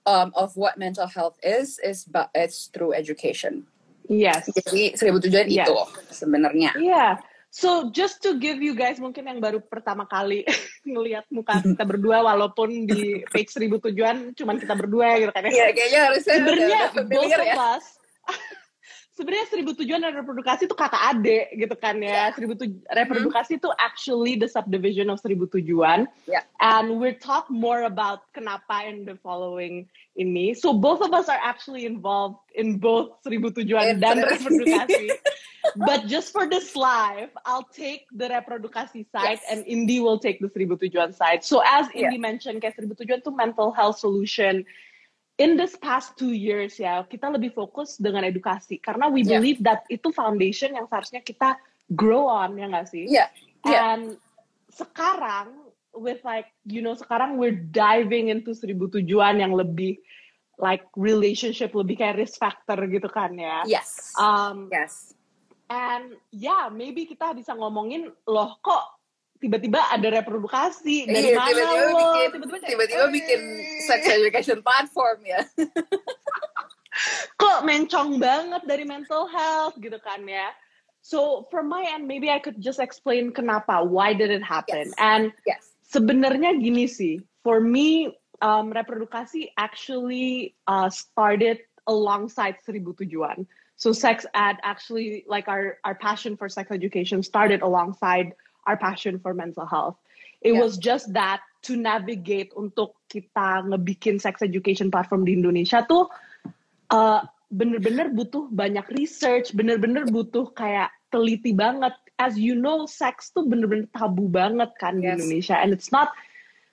um, 0.09 0.33
of 0.35 0.57
what 0.59 0.75
mental 0.81 1.07
health 1.07 1.39
is 1.47 1.79
is 1.85 2.03
but 2.09 2.33
it's 2.35 2.73
through 2.75 2.91
education. 2.97 3.71
Yes. 4.11 4.51
Jadi 4.51 4.99
seribu 4.99 5.23
tujuan 5.23 5.47
Yes. 5.47 5.69
itu 5.71 5.77
sebenarnya. 6.11 6.75
Yeah. 6.75 7.23
So 7.51 7.91
just 7.91 8.23
to 8.23 8.39
give 8.39 8.63
you 8.63 8.79
guys 8.79 9.03
mungkin 9.03 9.27
yang 9.27 9.43
baru 9.43 9.59
pertama 9.59 10.07
kali 10.07 10.47
ngelihat 10.89 11.27
muka 11.35 11.59
kita 11.59 11.83
berdua 11.83 12.23
walaupun 12.23 12.87
di 12.87 13.27
page 13.27 13.51
seribu 13.51 13.83
tujuan 13.83 14.33
cuman 14.39 14.55
kita 14.57 14.79
berdua 14.79 15.19
gitu 15.19 15.35
kan 15.35 15.51
Iya 15.51 15.75
kayaknya 15.75 16.01
harusnya 16.09 16.35
Sebenarnya 16.39 16.83
both 17.11 17.35
of 17.35 17.43
ya. 17.43 17.55
us 17.77 18.00
sebenarnya 19.21 19.47
seribu 19.53 19.77
tujuan 19.77 20.01
dan 20.01 20.17
reprodukasi 20.17 20.65
itu 20.65 20.73
kata 20.73 20.97
adik 21.13 21.53
gitu 21.53 21.77
kan 21.77 22.01
ya. 22.01 22.33
Seribu 22.33 22.57
tuj- 22.57 22.81
reprodukasi 22.89 23.61
itu 23.61 23.69
actually 23.77 24.41
the 24.41 24.49
subdivision 24.49 25.13
of 25.13 25.21
seribu 25.21 25.45
tujuan. 25.53 26.09
Yeah. 26.25 26.49
And 26.57 26.97
we'll 26.97 27.21
talk 27.21 27.53
more 27.53 27.85
about 27.85 28.25
kenapa 28.33 28.89
in 28.89 29.05
the 29.05 29.21
following 29.21 29.85
ini. 30.17 30.57
So 30.57 30.73
both 30.73 31.05
of 31.05 31.13
us 31.13 31.29
are 31.29 31.37
actually 31.37 31.85
involved 31.85 32.41
in 32.57 32.81
both 32.81 33.21
seribu 33.21 33.53
tujuan 33.53 34.01
dan 34.01 34.25
Interesting. 34.25 34.65
reprodukasi. 34.65 35.05
But 35.77 36.09
just 36.09 36.33
for 36.33 36.49
this 36.49 36.73
live, 36.73 37.29
I'll 37.45 37.69
take 37.69 38.09
the 38.17 38.33
reprodukasi 38.33 39.05
side 39.13 39.37
Yes. 39.37 39.45
and 39.53 39.61
Indi 39.69 40.01
will 40.01 40.17
take 40.17 40.41
the 40.41 40.49
seribu 40.49 40.81
tujuan 40.81 41.13
side. 41.13 41.45
So 41.45 41.61
as 41.61 41.85
Yeah. 41.93 42.09
Indi 42.09 42.17
mentioned, 42.17 42.65
kayak 42.65 42.81
seribu 42.81 42.97
tujuan 42.97 43.21
itu 43.21 43.29
mental 43.37 43.69
health 43.77 44.01
solution 44.01 44.65
in 45.41 45.57
this 45.57 45.73
past 45.81 46.21
two 46.21 46.37
years 46.37 46.77
ya 46.77 47.01
kita 47.09 47.33
lebih 47.33 47.57
fokus 47.57 47.97
dengan 47.97 48.29
edukasi 48.29 48.77
karena 48.77 49.09
we 49.09 49.25
Yeah. 49.25 49.41
believe 49.41 49.59
that 49.65 49.89
itu 49.89 50.13
foundation 50.13 50.77
yang 50.77 50.85
seharusnya 50.85 51.25
kita 51.25 51.57
grow 51.97 52.29
on 52.29 52.61
ya 52.61 52.69
nggak 52.69 52.87
sih? 52.93 53.09
Yeah. 53.09 53.33
Yeah. 53.65 53.97
And 53.97 54.05
sekarang 54.69 55.57
with 55.97 56.21
like 56.23 56.53
you 56.69 56.85
know 56.85 56.93
sekarang 56.93 57.41
we're 57.41 57.57
diving 57.57 58.29
into 58.29 58.53
seribu 58.53 58.93
tujuan 58.93 59.41
yang 59.41 59.57
lebih 59.57 59.97
like 60.61 60.85
relationship 60.93 61.73
lebih 61.73 61.97
kayak 61.97 62.21
risk 62.21 62.37
factor 62.37 62.77
gitu 62.85 63.09
kan 63.09 63.33
ya. 63.33 63.65
Yes. 63.65 64.13
Um, 64.21 64.69
yes. 64.69 65.17
and 65.71 66.19
yeah, 66.35 66.69
maybe 66.69 67.07
kita 67.07 67.33
bisa 67.33 67.55
ngomongin 67.55 68.11
loh 68.27 68.59
kok 68.61 69.00
tiba-tiba 69.41 69.81
ada 69.89 70.09
reprodukasi 70.21 71.09
dari 71.09 71.33
Iya, 71.33 71.41
mana 71.41 71.49
tiba-tiba 71.49 71.81
lo? 71.89 71.97
bikin 71.97 72.29
Tiba-tiba 72.31 72.59
tiba-tiba 72.69 73.07
bikin 73.09 73.41
sex 73.89 74.01
education 74.07 74.59
platform 74.61 75.19
ya. 75.25 75.41
kok 77.41 77.65
mencong 77.65 78.21
banget 78.21 78.63
dari 78.69 78.85
mental 78.85 79.25
health 79.31 79.75
gitu 79.81 79.97
kan 80.05 80.21
ya. 80.29 80.53
So 81.01 81.49
from 81.49 81.73
my 81.73 81.81
end, 81.89 82.05
maybe 82.05 82.29
I 82.29 82.39
could 82.39 82.61
just 82.61 82.77
explain 82.79 83.33
kenapa, 83.33 83.81
why 83.81 84.13
did 84.13 84.29
it 84.29 84.45
happen? 84.45 84.93
Yes. 84.93 85.01
And 85.01 85.33
Yes. 85.49 85.73
sebenarnya 85.89 86.61
gini 86.61 86.85
sih, 86.85 87.25
for 87.41 87.57
me, 87.65 88.13
um, 88.45 88.69
reprodukasi 88.77 89.57
actually 89.57 90.53
uh, 90.69 90.93
started 90.93 91.65
alongside 91.89 92.61
Seribu 92.61 92.93
Tujuan. 93.01 93.49
So 93.81 93.97
sex 93.97 94.29
ed 94.37 94.61
actually, 94.61 95.25
like 95.25 95.49
our, 95.49 95.81
our 95.89 95.97
passion 95.97 96.37
for 96.37 96.53
sex 96.53 96.69
education 96.69 97.25
started 97.25 97.65
alongside 97.65 98.37
our 98.71 98.79
passion 98.79 99.19
for 99.19 99.35
mental 99.35 99.67
health. 99.67 99.99
It 100.41 100.55
Yeah. 100.55 100.63
was 100.63 100.79
just 100.79 101.11
that 101.19 101.43
to 101.67 101.75
navigate 101.75 102.55
untuk 102.55 102.95
kita 103.11 103.67
ngebikin 103.67 104.23
sex 104.23 104.41
education 104.41 104.89
platform 104.89 105.27
di 105.27 105.35
Indonesia 105.35 105.83
tuh 105.85 106.07
uh, 106.95 107.21
bener-bener 107.51 108.15
butuh 108.15 108.47
banyak 108.55 108.87
research, 108.95 109.51
bener-bener 109.53 110.07
butuh 110.07 110.55
kayak 110.55 110.95
teliti 111.11 111.51
banget. 111.51 111.93
As 112.23 112.39
you 112.39 112.55
know, 112.55 112.87
seks 112.87 113.35
tuh 113.35 113.43
bener-bener 113.43 113.91
tabu 113.91 114.31
banget 114.31 114.71
kan 114.79 115.03
di 115.03 115.11
Yes. 115.11 115.19
Indonesia. 115.19 115.59
And 115.59 115.75
it's 115.75 115.91
not, 115.91 116.15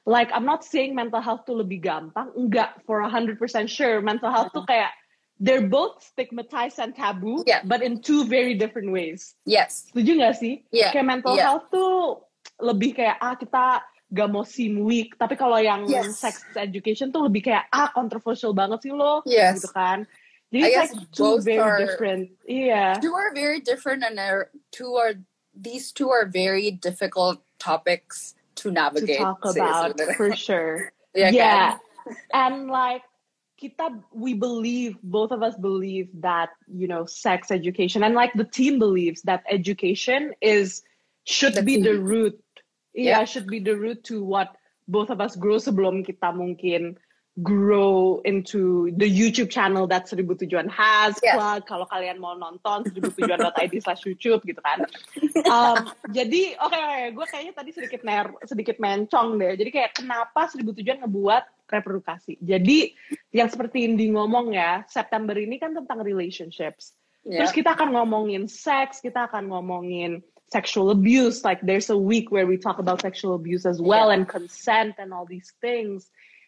like, 0.06 0.30
I'm 0.36 0.46
not 0.46 0.62
saying 0.62 0.94
mental 0.94 1.20
health 1.20 1.50
tuh 1.50 1.60
lebih 1.66 1.82
gampang. 1.82 2.30
Enggak, 2.38 2.80
for 2.86 3.02
100% 3.02 3.36
sure. 3.68 4.00
Mental 4.06 4.30
health 4.30 4.54
tuh 4.54 4.64
kayak, 4.70 4.94
they're 5.40 5.66
both 5.68 6.02
stigmatized 6.02 6.80
and 6.80 6.96
taboo, 6.96 7.44
Yeah. 7.46 7.62
but 7.64 7.82
in 7.82 8.02
two 8.02 8.26
very 8.26 8.58
different 8.58 8.90
ways. 8.92 9.36
Yes. 9.46 9.86
Setuju 9.94 10.18
gak 10.18 10.36
sih? 10.42 10.66
Yeah. 10.74 10.90
Kayak 10.92 11.06
mental 11.08 11.38
Yeah. 11.38 11.54
health 11.54 11.70
tuh 11.70 12.26
lebih 12.58 12.98
kayak, 12.98 13.22
ah 13.22 13.38
kita 13.38 13.86
gak 14.10 14.30
mau 14.34 14.42
seem 14.42 14.82
weak. 14.82 15.14
Tapi 15.20 15.38
kalau 15.38 15.62
yang 15.62 15.86
Yes. 15.86 16.18
sex 16.18 16.42
education 16.58 17.14
tuh 17.14 17.30
lebih 17.30 17.46
kayak, 17.54 17.70
ah 17.70 17.94
controversial 17.94 18.56
banget 18.56 18.82
sih 18.90 18.94
lo. 18.96 19.22
Yes. 19.30 19.62
Gitu 19.62 19.70
kan. 19.74 20.10
Jadi 20.48 20.64
I 20.64 20.70
guess 20.74 20.92
like 20.96 21.12
two 21.12 21.24
both 21.38 21.44
very 21.44 21.60
are- 21.60 21.80
different. 21.86 22.32
Iya. 22.48 22.98
Two 23.04 23.12
are 23.14 23.36
very 23.36 23.60
different 23.60 24.02
and 24.08 24.16
are 24.16 24.48
two 24.72 24.96
are 24.96 25.20
these 25.54 25.92
two 25.92 26.08
are 26.08 26.24
very 26.26 26.72
difficult 26.72 27.44
topics 27.60 28.34
to 28.56 28.70
To 28.70 28.74
navigate. 28.74 29.20
talk 29.22 29.44
sih 29.54 29.60
about 29.60 29.94
for 30.16 30.32
sure. 30.34 30.96
Yeah. 31.18 31.76
kan? 31.76 31.82
And 32.32 32.56
like 32.72 33.04
kita 33.58 33.90
we 34.14 34.38
believe 34.38 34.96
both 35.02 35.34
of 35.34 35.42
us 35.42 35.58
believe 35.58 36.08
that 36.22 36.54
you 36.70 36.86
know 36.88 37.06
sex 37.10 37.50
education 37.50 38.06
and 38.06 38.14
like 38.14 38.32
the 38.38 38.46
team 38.46 38.78
believes 38.78 39.22
that 39.26 39.42
education 39.50 40.34
is 40.42 40.86
should 41.26 41.58
The 41.58 41.66
be 41.66 41.76
key. 41.82 41.84
the 41.84 41.98
root. 42.00 42.38
Yeah. 42.94 43.20
yeah. 43.20 43.24
should 43.26 43.50
be 43.50 43.60
the 43.60 43.76
root 43.76 44.06
to 44.10 44.24
what 44.24 44.56
both 44.88 45.10
of 45.12 45.20
us 45.20 45.36
grow 45.36 45.58
sebelum 45.60 46.06
kita 46.08 46.32
mungkin 46.34 46.96
grow 47.44 48.18
into 48.26 48.90
the 48.98 49.06
YouTube 49.06 49.54
channel 49.54 49.86
that 49.86 50.10
Seribu 50.10 50.34
Tujuan 50.42 50.66
has. 50.74 51.14
Plug 51.22 51.62
kalau 51.70 51.86
kalian 51.86 52.18
mau 52.18 52.34
nonton 52.34 52.82
seributujuan.id 52.90 53.74
slash 53.86 54.02
YouTube 54.10 54.42
gitu 54.48 54.58
kan. 54.66 54.82
Um, 55.46 55.92
jadi 56.10 56.58
oke 56.58 56.82
gue 57.14 57.26
kayaknya 57.30 57.54
tadi 57.54 57.70
sedikit 57.76 58.02
ner 58.02 58.34
sedikit 58.42 58.82
mencong 58.82 59.38
deh. 59.38 59.54
Jadi 59.54 59.70
kayak 59.70 59.92
kenapa 60.02 60.50
seribu 60.50 60.74
tujuan 60.74 61.06
ngebuat 61.06 61.44
reprodukasi. 61.68 62.40
Jadi 62.40 62.96
yang 63.36 63.52
seperti 63.52 63.84
Indi 63.84 64.10
ngomong 64.10 64.56
ya 64.56 64.88
September 64.88 65.36
ini 65.36 65.60
kan 65.60 65.76
tentang 65.76 66.02
relationships. 66.02 66.96
Yeah. 67.28 67.44
terus 67.44 67.52
kita 67.52 67.76
akan 67.76 67.92
ngomongin 67.92 68.48
seks 68.48 69.04
kita 69.04 69.28
akan 69.28 69.52
ngomongin 69.52 70.24
sexual 70.48 70.96
abuse 70.96 71.44
like 71.44 71.60
there's 71.60 71.92
a 71.92 72.00
week 72.00 72.32
where 72.32 72.48
we 72.48 72.56
talk 72.56 72.80
about 72.80 73.04
sexual 73.04 73.36
abuse 73.36 73.68
as 73.68 73.84
well 73.84 74.16
and 74.16 74.32
consent 74.32 74.96
and 74.96 75.12
all 75.12 75.28
these 75.28 75.52
things. 75.60 76.08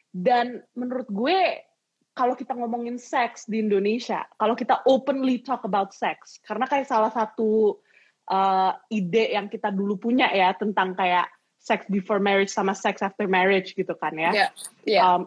Dan 0.10 0.64
menurut 0.74 1.12
gue 1.12 1.68
kalau 2.16 2.36
kita 2.36 2.56
ngomongin 2.56 3.00
seks 3.00 3.48
di 3.48 3.64
Indonesia, 3.64 4.24
kalau 4.36 4.56
kita 4.56 4.84
openly 4.88 5.40
talk 5.40 5.64
about 5.64 5.96
sex, 5.96 6.40
karena 6.44 6.68
kayak 6.68 6.88
salah 6.88 7.12
satu 7.12 7.80
uh, 8.28 8.76
ide 8.92 9.36
yang 9.36 9.48
kita 9.48 9.72
dulu 9.72 9.96
punya 9.96 10.28
ya 10.32 10.52
tentang 10.56 10.96
kayak 10.96 11.28
sex 11.70 11.86
before 11.86 12.18
marriage 12.18 12.50
sama 12.50 12.74
sex 12.74 13.06
after 13.06 13.30
marriage 13.30 13.78
gitu 13.78 13.94
kan 13.94 14.18
ya. 14.18 14.34
Yeah. 14.34 14.50
Yeah. 14.90 15.06
Um, 15.06 15.22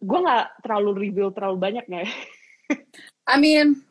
gue 0.00 0.16
nggak 0.16 0.64
terlalu 0.64 1.12
reveal 1.12 1.28
terlalu 1.36 1.60
banyak 1.60 1.84
ya. 1.92 2.08
I 3.28 3.36
mean, 3.36 3.84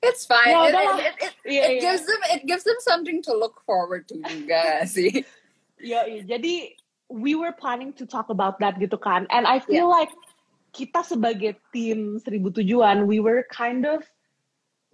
it's 0.00 0.24
fine. 0.24 0.56
Ya 0.56 0.64
It, 0.64 0.72
it, 0.72 0.80
it, 0.80 1.14
it, 1.20 1.34
Iya, 1.44 1.62
it 1.62 1.72
iya. 1.76 1.80
gives 1.84 2.04
them 2.08 2.22
it 2.32 2.42
gives 2.48 2.64
them 2.64 2.80
something 2.80 3.20
to 3.28 3.36
look 3.36 3.60
forward 3.68 4.08
to 4.08 4.16
juga 4.24 4.80
sih. 4.94 5.20
Yoi, 5.76 6.24
jadi 6.24 6.72
we 7.12 7.36
were 7.36 7.52
planning 7.52 7.92
to 7.94 8.08
talk 8.08 8.32
about 8.32 8.58
that 8.58 8.80
gitu 8.80 8.96
kan. 8.96 9.28
And 9.28 9.44
I 9.44 9.60
feel 9.60 9.86
like 9.86 10.10
kita 10.74 11.04
sebagai 11.06 11.60
tim 11.70 12.18
Seribu 12.18 12.50
Tujuan, 12.50 13.06
we 13.06 13.20
were 13.20 13.44
kind 13.52 13.84
of 13.86 14.02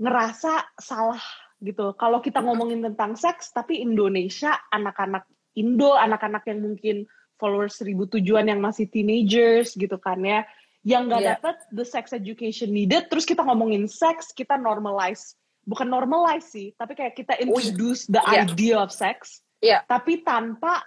ngerasa 0.02 0.66
salah 0.83 1.23
gitu. 1.62 1.95
Kalau 1.97 2.19
kita 2.21 2.42
ngomongin 2.42 2.83
tentang 2.83 3.14
seks, 3.14 3.54
tapi 3.54 3.81
Indonesia, 3.81 4.59
anak-anak 4.75 5.25
Indo, 5.54 5.92
anak-anak 5.94 6.49
yang 6.49 6.64
mungkin 6.64 7.04
followers 7.37 7.76
Seribu 7.76 8.06
Tujuan 8.09 8.49
yang 8.49 8.62
masih 8.62 8.87
teenagers 8.88 9.75
gitu 9.75 9.99
kan 9.99 10.23
ya, 10.23 10.47
yang 10.87 11.11
nggak 11.11 11.23
Yeah. 11.23 11.30
dapet 11.38 11.56
the 11.75 11.87
sex 11.87 12.11
education 12.14 12.71
needed, 12.71 13.11
terus 13.11 13.26
kita 13.26 13.42
ngomongin 13.42 13.87
seks, 13.90 14.30
kita 14.35 14.54
normalize, 14.59 15.35
bukan 15.66 15.90
normalize 15.90 16.47
sih, 16.50 16.71
tapi 16.78 16.94
kayak 16.94 17.14
kita 17.18 17.35
introduce 17.38 18.06
the 18.11 18.23
Yeah. 18.23 18.47
idea 18.47 18.76
of 18.78 18.90
sex, 18.94 19.42
Yeah. 19.62 19.82
tapi 19.87 20.23
tanpa 20.23 20.82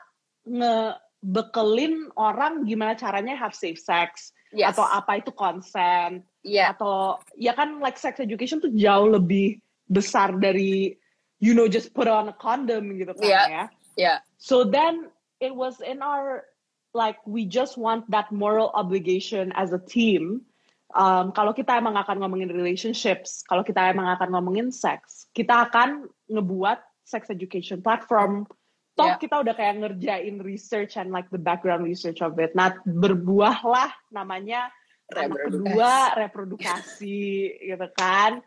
ngebekelin 0.45 2.11
orang 2.15 2.63
gimana 2.67 2.95
caranya 2.95 3.35
have 3.35 3.55
safe 3.55 3.79
sex 3.79 4.31
Yes. 4.55 4.71
atau 4.75 4.87
apa 4.87 5.19
itu 5.19 5.35
consent 5.35 6.23
Yeah. 6.45 6.71
atau 6.71 7.19
ya 7.35 7.51
kan 7.51 7.83
like 7.83 7.99
sex 7.99 8.23
education 8.23 8.63
tuh 8.63 8.71
jauh 8.71 9.11
lebih 9.11 9.59
besar 9.91 10.31
dari 10.39 10.95
you 11.43 11.51
know 11.51 11.67
just 11.67 11.91
put 11.91 12.07
on 12.07 12.31
a 12.31 12.35
condom 12.37 12.95
gitu 12.95 13.11
kan 13.17 13.25
Yeah. 13.25 13.45
ya. 13.51 13.63
Yeah. 13.95 14.19
So 14.37 14.63
then 14.63 15.09
it 15.39 15.55
was 15.55 15.79
in 15.81 16.03
our 16.03 16.43
like 16.95 17.19
we 17.27 17.43
just 17.43 17.75
want 17.75 18.07
that 18.11 18.31
moral 18.31 18.71
obligation 18.73 19.51
as 19.55 19.71
a 19.71 19.79
team. 19.79 20.47
Um, 20.95 21.35
kalau 21.35 21.51
kita 21.51 21.75
emang 21.75 21.99
akan 21.99 22.23
ngomongin 22.23 22.55
relationships, 22.55 23.43
kalau 23.43 23.67
kita 23.67 23.91
emang 23.91 24.07
akan 24.15 24.31
ngomongin 24.31 24.71
seks, 24.71 25.27
kita 25.35 25.67
akan 25.67 26.07
ngebuat 26.31 26.79
sex 27.03 27.27
education 27.27 27.83
platform. 27.83 28.47
Toh 28.95 29.03
Yeah. 29.11 29.19
kita 29.19 29.43
udah 29.43 29.51
kayak 29.59 29.75
ngerjain 29.83 30.39
research 30.39 30.95
and 30.95 31.11
like 31.11 31.27
the 31.27 31.41
background 31.41 31.83
research 31.83 32.23
of 32.23 32.39
it. 32.39 32.55
Nah 32.55 32.79
berbuahlah 32.87 33.91
namanya 34.07 34.71
anak 35.11 35.35
Reprodukasi. 35.35 35.51
kedua 35.51 35.91
reprodukasi 36.15 37.21
gitu 37.75 37.87
kan. 37.91 38.39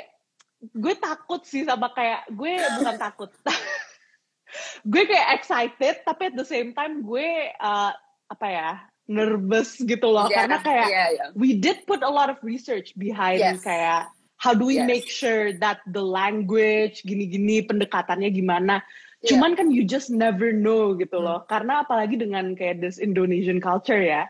gue 0.71 0.95
takut 0.95 1.42
sih 1.42 1.66
sama 1.66 1.90
kayak 1.90 2.31
gue 2.31 2.54
bukan 2.78 2.95
takut 2.95 3.31
gue 4.92 5.02
kayak 5.09 5.28
excited 5.42 5.95
tapi 6.07 6.31
at 6.31 6.35
the 6.38 6.47
same 6.47 6.71
time 6.71 7.02
gue 7.02 7.50
uh, 7.59 7.90
apa 8.31 8.47
ya 8.47 8.71
nervous 9.11 9.83
gitu 9.83 10.07
loh 10.07 10.31
Yeah, 10.31 10.47
karena 10.47 10.59
kayak 10.62 10.88
yeah, 10.88 11.09
yeah. 11.11 11.28
we 11.35 11.59
did 11.59 11.83
put 11.90 12.07
a 12.07 12.09
lot 12.12 12.31
of 12.31 12.38
research 12.47 12.95
behind 12.95 13.42
Yes. 13.42 13.66
kayak 13.66 14.07
how 14.38 14.54
do 14.54 14.66
we 14.71 14.78
Yes. 14.78 14.87
make 14.87 15.07
sure 15.11 15.50
that 15.59 15.83
the 15.90 16.02
language 16.02 17.02
gini-gini 17.02 17.66
pendekatannya 17.66 18.31
gimana 18.31 18.81
Yeah. 19.23 19.38
cuman 19.38 19.54
kan 19.54 19.71
you 19.71 19.87
just 19.87 20.11
never 20.11 20.50
know 20.50 20.95
gitu 20.99 21.19
Hmm. 21.19 21.26
loh 21.26 21.38
karena 21.47 21.87
apalagi 21.87 22.19
dengan 22.19 22.54
kayak 22.59 22.83
this 22.83 22.99
Indonesian 23.02 23.59
culture 23.62 23.99
ya 23.99 24.26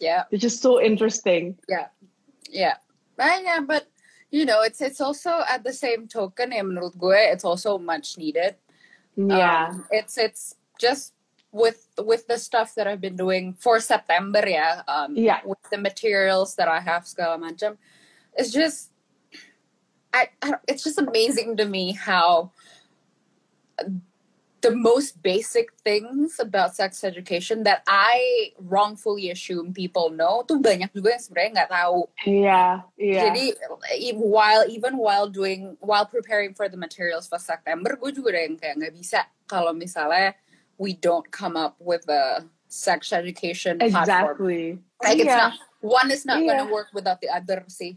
Yeah, 0.00 0.24
it's 0.32 0.40
just 0.40 0.64
so 0.64 0.80
interesting 0.80 1.60
yeah, 1.68 1.92
yeah. 2.48 2.80
Yeah, 3.20 3.60
but 3.60 3.84
you 4.30 4.46
know, 4.46 4.62
it's 4.62 4.80
it's 4.80 5.00
also 5.00 5.42
at 5.48 5.64
the 5.64 5.72
same 5.72 6.06
token, 6.06 6.52
ya 6.52 6.62
menurut 6.62 6.96
gue, 6.96 7.18
it's 7.30 7.44
also 7.44 7.78
much 7.78 8.18
needed. 8.18 8.54
yeah 9.18 9.74
Um, 9.74 9.84
it's 9.90 10.16
it's 10.16 10.54
just 10.78 11.12
with 11.52 11.90
with 11.98 12.26
the 12.30 12.38
stuff 12.38 12.74
that 12.78 12.86
I've 12.86 13.02
been 13.02 13.18
doing 13.18 13.54
for 13.58 13.80
September, 13.80 14.42
yeah. 14.46 14.82
Um, 14.86 15.18
Yeah. 15.18 15.42
With 15.44 15.58
the 15.70 15.78
materials 15.78 16.54
that 16.56 16.70
I 16.70 16.78
have, 16.80 17.04
segala 17.04 17.42
macam, 17.42 17.76
it's 18.38 18.54
just, 18.54 18.94
I, 20.14 20.30
I 20.42 20.62
it's 20.70 20.86
just 20.86 20.98
amazing 20.98 21.58
to 21.58 21.66
me 21.66 21.92
how 21.92 22.54
the 24.60 24.70
most 24.70 25.20
basic 25.20 25.72
things 25.80 26.36
about 26.38 26.76
sex 26.76 27.00
education 27.02 27.64
that 27.64 27.80
I 27.88 28.52
wrongfully 28.60 29.32
assume 29.32 29.72
people 29.72 30.12
know 30.12 30.44
tuh 30.44 30.60
banyak 30.60 30.92
juga 30.92 31.16
yang 31.16 31.22
sebenarnya 31.24 31.50
nggak 31.64 31.72
tahu. 31.72 32.00
iya 32.28 32.62
iya 32.96 33.20
Jadi 33.28 33.44
e- 33.96 34.16
while 34.16 34.64
even 34.68 35.00
while 35.00 35.28
doing 35.28 35.80
while 35.80 36.04
preparing 36.04 36.52
for 36.52 36.68
the 36.68 36.76
materials 36.76 37.24
for 37.24 37.40
September, 37.40 37.96
gue 37.96 38.12
juga 38.12 38.36
udah 38.36 38.42
yang 38.44 38.56
kayak 38.56 38.74
nggak 38.80 38.94
bisa 38.94 39.24
kalau 39.48 39.72
misalnya 39.72 40.36
we 40.76 40.92
don't 40.92 41.28
come 41.32 41.56
up 41.56 41.76
with 41.80 42.04
a 42.08 42.44
sex 42.68 43.10
education 43.12 43.80
platform. 43.80 44.04
exactly 44.38 44.64
Like 45.00 45.16
it's 45.18 45.32
Iya. 45.32 45.50
not 45.50 45.54
one 45.80 46.08
is 46.12 46.28
not 46.28 46.44
Iya. 46.44 46.48
gonna 46.52 46.68
work 46.68 46.92
without 46.92 47.24
the 47.24 47.32
other 47.32 47.64
sih. 47.72 47.96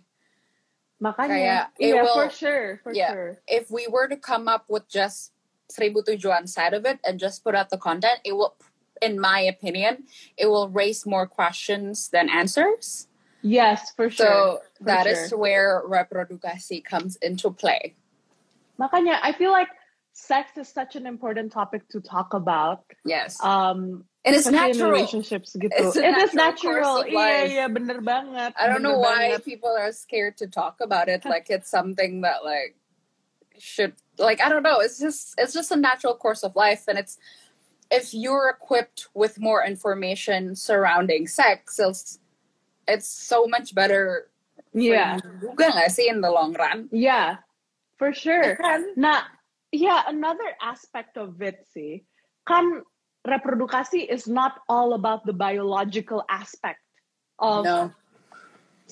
Makanya, 1.04 1.68
Kayak, 1.76 1.84
iya 1.84 2.00
will- 2.00 2.16
for 2.16 2.30
sure, 2.32 2.80
for 2.80 2.96
yeah. 2.96 3.12
sure. 3.12 3.32
If 3.44 3.68
we 3.68 3.92
were 3.92 4.08
to 4.08 4.16
come 4.16 4.48
up 4.48 4.72
with 4.72 4.88
just 4.88 5.33
Seribu 5.74 6.06
Tujuan 6.06 6.48
side 6.48 6.74
of 6.74 6.86
it 6.86 7.00
and 7.04 7.20
just 7.20 7.44
put 7.44 7.56
out 7.56 7.70
the 7.70 7.78
content, 7.78 8.20
it 8.24 8.34
will, 8.34 8.56
in 9.02 9.20
my 9.20 9.40
opinion, 9.42 10.06
it 10.38 10.48
will 10.48 10.70
raise 10.70 11.06
more 11.06 11.26
questions 11.26 12.10
than 12.10 12.30
answers. 12.30 13.08
Yes, 13.42 13.92
for 13.96 14.10
sure. 14.10 14.26
So 14.26 14.60
for 14.78 14.84
that 14.86 15.06
is 15.08 15.30
sure. 15.30 15.38
where 15.40 15.82
reprodukasi 15.84 16.86
comes 16.86 17.18
into 17.18 17.52
play. 17.52 17.96
Makanya, 18.80 19.20
I 19.22 19.34
feel 19.34 19.52
like 19.52 19.68
sex 20.14 20.58
is 20.58 20.70
such 20.70 20.96
an 20.96 21.06
important 21.06 21.52
topic 21.52 21.90
to 21.90 22.00
talk 22.00 22.34
about. 22.34 22.86
Yes. 23.04 23.44
Um, 23.44 24.06
and 24.24 24.36
it's 24.36 24.48
natural. 24.50 24.92
relationships 24.92 25.52
gitu. 25.60 25.74
It's 25.76 25.98
It 26.00 26.16
is 26.18 26.32
natural 26.34 26.80
natural. 26.80 27.04
course 27.04 27.04
of 27.04 27.12
Iya, 27.12 27.20
life. 27.20 27.52
iya, 27.52 27.66
bener 27.68 28.00
banget. 28.00 28.54
I 28.56 28.72
don't 28.72 28.80
know 28.80 28.96
why 28.98 29.36
banget. 29.36 29.44
people 29.44 29.76
are 29.76 29.92
scared 29.92 30.38
to 30.40 30.48
talk 30.48 30.80
about 30.80 31.10
it 31.12 31.26
like 31.28 31.50
it's 31.52 31.68
something 31.68 32.22
that 32.24 32.46
like 32.48 32.80
should 33.60 33.94
like 34.18 34.42
I 34.42 34.50
don't 34.50 34.64
know, 34.64 34.80
it's 34.80 35.00
just 35.00 35.36
it's 35.38 35.54
just 35.54 35.72
a 35.72 35.76
natural 35.76 36.16
course 36.16 36.44
of 36.44 36.56
life 36.56 36.86
and 36.88 36.98
it's 36.98 37.18
if 37.92 38.14
you're 38.14 38.50
equipped 38.50 39.08
with 39.14 39.40
more 39.40 39.64
information 39.64 40.56
surrounding 40.56 41.28
sex, 41.28 41.78
it's 41.80 42.20
it's 42.88 43.08
so 43.08 43.46
much 43.48 43.74
better 43.76 44.30
Yeah, 44.74 45.22
juga 45.38 45.70
nggak 45.70 45.90
sih 45.94 46.10
in 46.10 46.26
the 46.26 46.34
long 46.34 46.58
run. 46.58 46.90
yeah, 46.90 47.46
for 48.02 48.10
sure. 48.10 48.58
Nah, 48.98 49.22
yeah, 49.70 50.02
another 50.10 50.58
aspect 50.66 51.14
of 51.14 51.38
it 51.46 51.62
sih, 51.70 52.02
kan 52.50 52.82
reprodukasi 53.22 54.10
is 54.10 54.26
not 54.26 54.66
all 54.66 54.98
about 54.98 55.30
the 55.30 55.34
biological 55.34 56.26
aspect 56.26 56.82
of 57.38 57.66
No. 57.70 57.94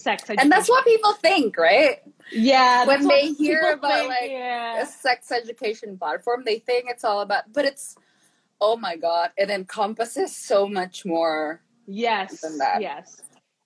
Sex 0.02 0.24
education. 0.24 0.40
And 0.42 0.52
that's 0.52 0.70
what 0.70 0.84
people 0.86 1.14
think, 1.14 1.58
right? 1.58 2.02
yeah, 2.32 2.86
when 2.88 3.08
they 3.08 3.32
hear 3.44 3.72
about, 3.78 3.92
think, 3.94 4.10
like, 4.10 4.32
yeah. 4.32 4.82
a 4.82 4.86
sex 4.86 5.32
education 5.32 5.98
platform, 5.98 6.44
they 6.46 6.60
think 6.60 6.86
it's 6.90 7.04
all 7.04 7.22
about, 7.22 7.44
but 7.52 7.66
it's, 7.66 7.96
oh 8.60 8.78
my 8.78 8.96
God, 8.96 9.32
it 9.38 9.50
encompasses 9.50 10.36
so 10.36 10.68
much 10.68 11.06
more. 11.06 11.62
Yes, 11.88 12.42
than 12.42 12.58
that. 12.60 12.82
yes. 12.82 13.22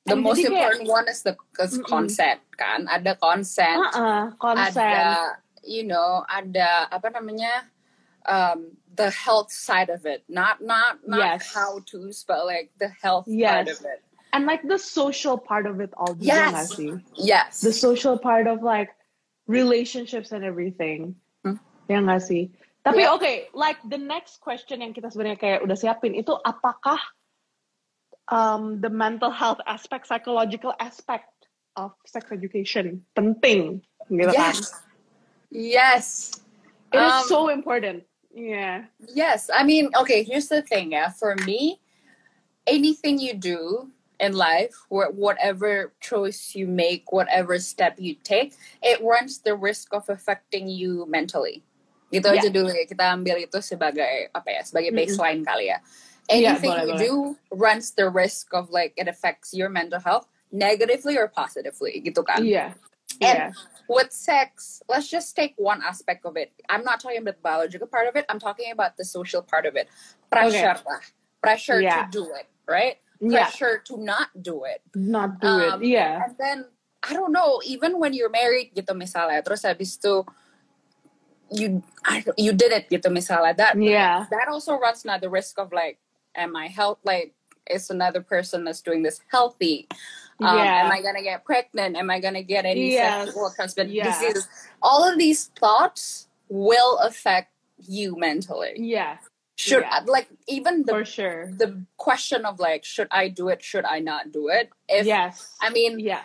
The 0.05 0.13
And 0.13 0.21
most 0.23 0.37
kayak- 0.39 0.53
important 0.53 0.87
one 0.89 1.07
is 1.09 1.21
the 1.21 1.35
is 1.59 1.77
Mm-mm. 1.77 1.85
consent, 1.85 2.41
kan? 2.57 2.87
Ada 2.89 3.15
consent, 3.17 3.81
Uh-uh, 3.93 4.31
consent. 4.37 4.77
ada, 4.77 5.41
you 5.65 5.83
know, 5.83 6.21
ada 6.29 6.85
apa 6.93 7.09
namanya, 7.09 7.65
um, 8.25 8.77
the 8.95 9.09
health 9.09 9.51
side 9.51 9.89
of 9.89 10.05
it, 10.05 10.23
not 10.29 10.61
not 10.61 11.01
not 11.05 11.41
Yes. 11.41 11.53
how 11.53 11.81
tos, 11.85 12.23
but 12.23 12.45
like 12.45 12.69
the 12.77 12.87
health 12.87 13.25
Yes. 13.27 13.51
part 13.51 13.67
of 13.67 13.79
it. 13.85 13.99
And 14.35 14.43
like 14.43 14.67
the 14.67 14.75
social 14.75 15.39
part 15.39 15.63
of 15.63 15.79
it 15.79 15.95
all 15.95 16.11
Yes. 16.19 16.75
Yes. 17.15 17.63
The 17.63 17.71
social 17.71 18.19
part 18.19 18.51
of 18.51 18.59
like 18.59 18.91
relationships 19.47 20.35
and 20.35 20.43
everything. 20.43 21.15
Hmm. 21.47 21.55
Ya 21.87 22.03
nggak 22.03 22.19
sih? 22.19 22.51
Tapi 22.83 23.07
Yeah. 23.07 23.15
okay, 23.15 23.47
like 23.55 23.79
the 23.87 23.97
next 23.97 24.43
question 24.43 24.83
yang 24.83 24.91
kita 24.91 25.07
sebenarnya 25.07 25.39
kayak 25.39 25.59
udah 25.63 25.79
siapin 25.79 26.13
itu 26.19 26.35
apakah 26.43 26.99
um, 28.27 28.83
the 28.83 28.91
mental 28.91 29.31
health 29.31 29.63
aspect, 29.65 30.05
psychological 30.11 30.75
aspect 30.83 31.31
of 31.79 31.95
sex 32.03 32.27
education 32.35 32.99
penting 33.15 33.79
gitu 34.11 34.35
kan? 34.35 34.51
yes. 34.51 34.59
Yes. 35.49 36.05
It 36.91 36.99
is 36.99 37.13
Um, 37.23 37.25
so 37.31 37.39
important. 37.49 38.03
Yeah. 38.35 38.91
Yes, 39.15 39.47
I 39.47 39.63
mean, 39.63 39.95
okay, 39.95 40.27
here's 40.27 40.51
the 40.51 40.59
thing, 40.59 40.91
yeah. 40.91 41.15
For 41.15 41.39
me, 41.47 41.79
anything 42.67 43.15
you 43.15 43.31
do 43.39 43.89
in 44.19 44.33
life, 44.33 44.75
wh- 44.89 45.11
whatever 45.13 45.93
choice 45.99 46.55
you 46.55 46.67
make, 46.67 47.11
whatever 47.11 47.59
step 47.59 47.95
you 47.99 48.15
take, 48.23 48.55
it 48.81 49.01
runs 49.03 49.39
the 49.43 49.55
risk 49.55 49.93
of 49.93 50.07
affecting 50.09 50.67
you 50.67 51.05
mentally. 51.07 51.63
Gitu 52.13 52.25
Yeah. 52.31 52.39
aja 52.41 52.49
dulu 52.53 52.69
ya, 52.71 52.85
kita 52.85 53.05
ambil 53.11 53.41
itu 53.41 53.59
sebagai 53.59 54.29
apa 54.31 54.49
ya, 54.51 54.61
sebagai 54.63 54.93
baseline 54.93 55.41
kali 55.43 55.67
ya. 55.73 55.81
Anything 56.25 56.73
boleh, 56.73 56.85
you 56.85 56.93
boleh. 56.95 57.05
do 57.05 57.13
runs 57.53 57.93
the 57.93 58.09
risk 58.09 58.49
of 58.53 58.73
like 58.73 58.93
it 58.97 59.05
affects 59.05 59.53
your 59.53 59.69
mental 59.69 60.01
health 60.01 60.25
negatively 60.49 61.17
or 61.19 61.27
positively, 61.29 62.01
gitu 62.01 62.23
kan. 62.25 62.41
Iya. 62.41 62.73
And 63.21 63.37
Iya. 63.37 63.47
with 63.85 64.09
sex, 64.09 64.81
let's 64.89 65.05
just 65.11 65.35
take 65.37 65.53
one 65.61 65.81
aspect 65.85 66.25
of 66.25 66.33
it. 66.39 66.49
I'm 66.69 66.81
not 66.81 66.97
talking 67.01 67.21
about 67.21 67.37
the 67.37 67.43
biological 67.45 67.85
part 67.89 68.09
of 68.09 68.17
it. 68.17 68.25
I'm 68.29 68.41
talking 68.41 68.71
about 68.73 68.97
the 68.97 69.05
social 69.05 69.45
part 69.45 69.65
of 69.69 69.77
it. 69.77 69.85
Pressure 70.33 70.77
lah. 70.81 71.01
Pressure 71.41 71.77
Yeah. 71.81 72.09
to 72.09 72.09
do 72.09 72.23
it, 72.33 72.49
right? 72.65 72.97
Yeah. 73.19 73.47
Pressure 73.49 73.81
to 73.87 73.97
not 73.97 74.29
do 74.41 74.63
it. 74.65 74.81
Not 74.95 75.39
do 75.39 75.47
Um, 75.47 75.81
it. 75.83 75.87
Yeah. 75.87 76.23
And 76.25 76.35
then, 76.37 76.57
I 77.03 77.13
don't 77.13 77.31
know, 77.31 77.61
even 77.65 77.99
when 77.99 78.13
you're 78.13 78.29
married 78.33 78.73
gitu 78.75 78.91
misalnya, 78.97 79.43
terus 79.45 79.63
habis 79.63 79.95
itu, 79.97 80.25
you, 81.51 81.83
you 82.37 82.51
did 82.53 82.71
it 82.73 82.89
gitu 82.89 83.07
misalnya, 83.13 83.55
that, 83.57 83.73
Yeah. 83.77 84.25
that 84.31 84.47
also 84.49 84.75
runs 84.77 85.05
now 85.05 85.17
the 85.17 85.29
risk 85.29 85.57
of 85.59 85.71
like, 85.71 85.99
am 86.35 86.55
I 86.55 86.67
health, 86.67 86.99
like, 87.05 87.33
is 87.69 87.89
another 87.89 88.21
person 88.21 88.63
that's 88.65 88.81
doing 88.81 89.01
this 89.01 89.21
healthy? 89.31 89.87
Um, 90.43 90.57
Yeah. 90.59 90.85
Am 90.85 90.91
I 90.91 90.99
gonna 91.01 91.23
get 91.23 91.45
pregnant? 91.45 91.95
Am 91.95 92.09
I 92.11 92.19
gonna 92.19 92.43
get 92.43 92.65
any 92.65 92.91
Yes. 92.93 93.31
sexual 93.31 93.49
transmitted 93.55 93.93
Yeah. 93.93 94.11
diseases? 94.11 94.47
All 94.81 95.07
of 95.07 95.17
these 95.17 95.47
thoughts 95.55 96.27
will 96.49 96.97
affect 96.99 97.53
you 97.79 98.15
mentally. 98.19 98.75
Yeah. 98.77 99.17
Should 99.55 99.83
Yeah. 99.83 100.01
like 100.05 100.27
even 100.47 100.83
the 100.83 100.91
For 100.93 101.05
sure. 101.05 101.51
the 101.51 101.83
question 101.97 102.45
of 102.45 102.59
like 102.59 102.83
should 102.83 103.07
I 103.11 103.29
do 103.29 103.47
it? 103.49 103.63
Should 103.63 103.85
I 103.85 103.99
not 103.99 104.31
do 104.31 104.49
it? 104.49 104.69
If 104.89 105.05
yes. 105.05 105.55
I 105.61 105.69
mean, 105.69 105.99
yeah. 105.99 106.23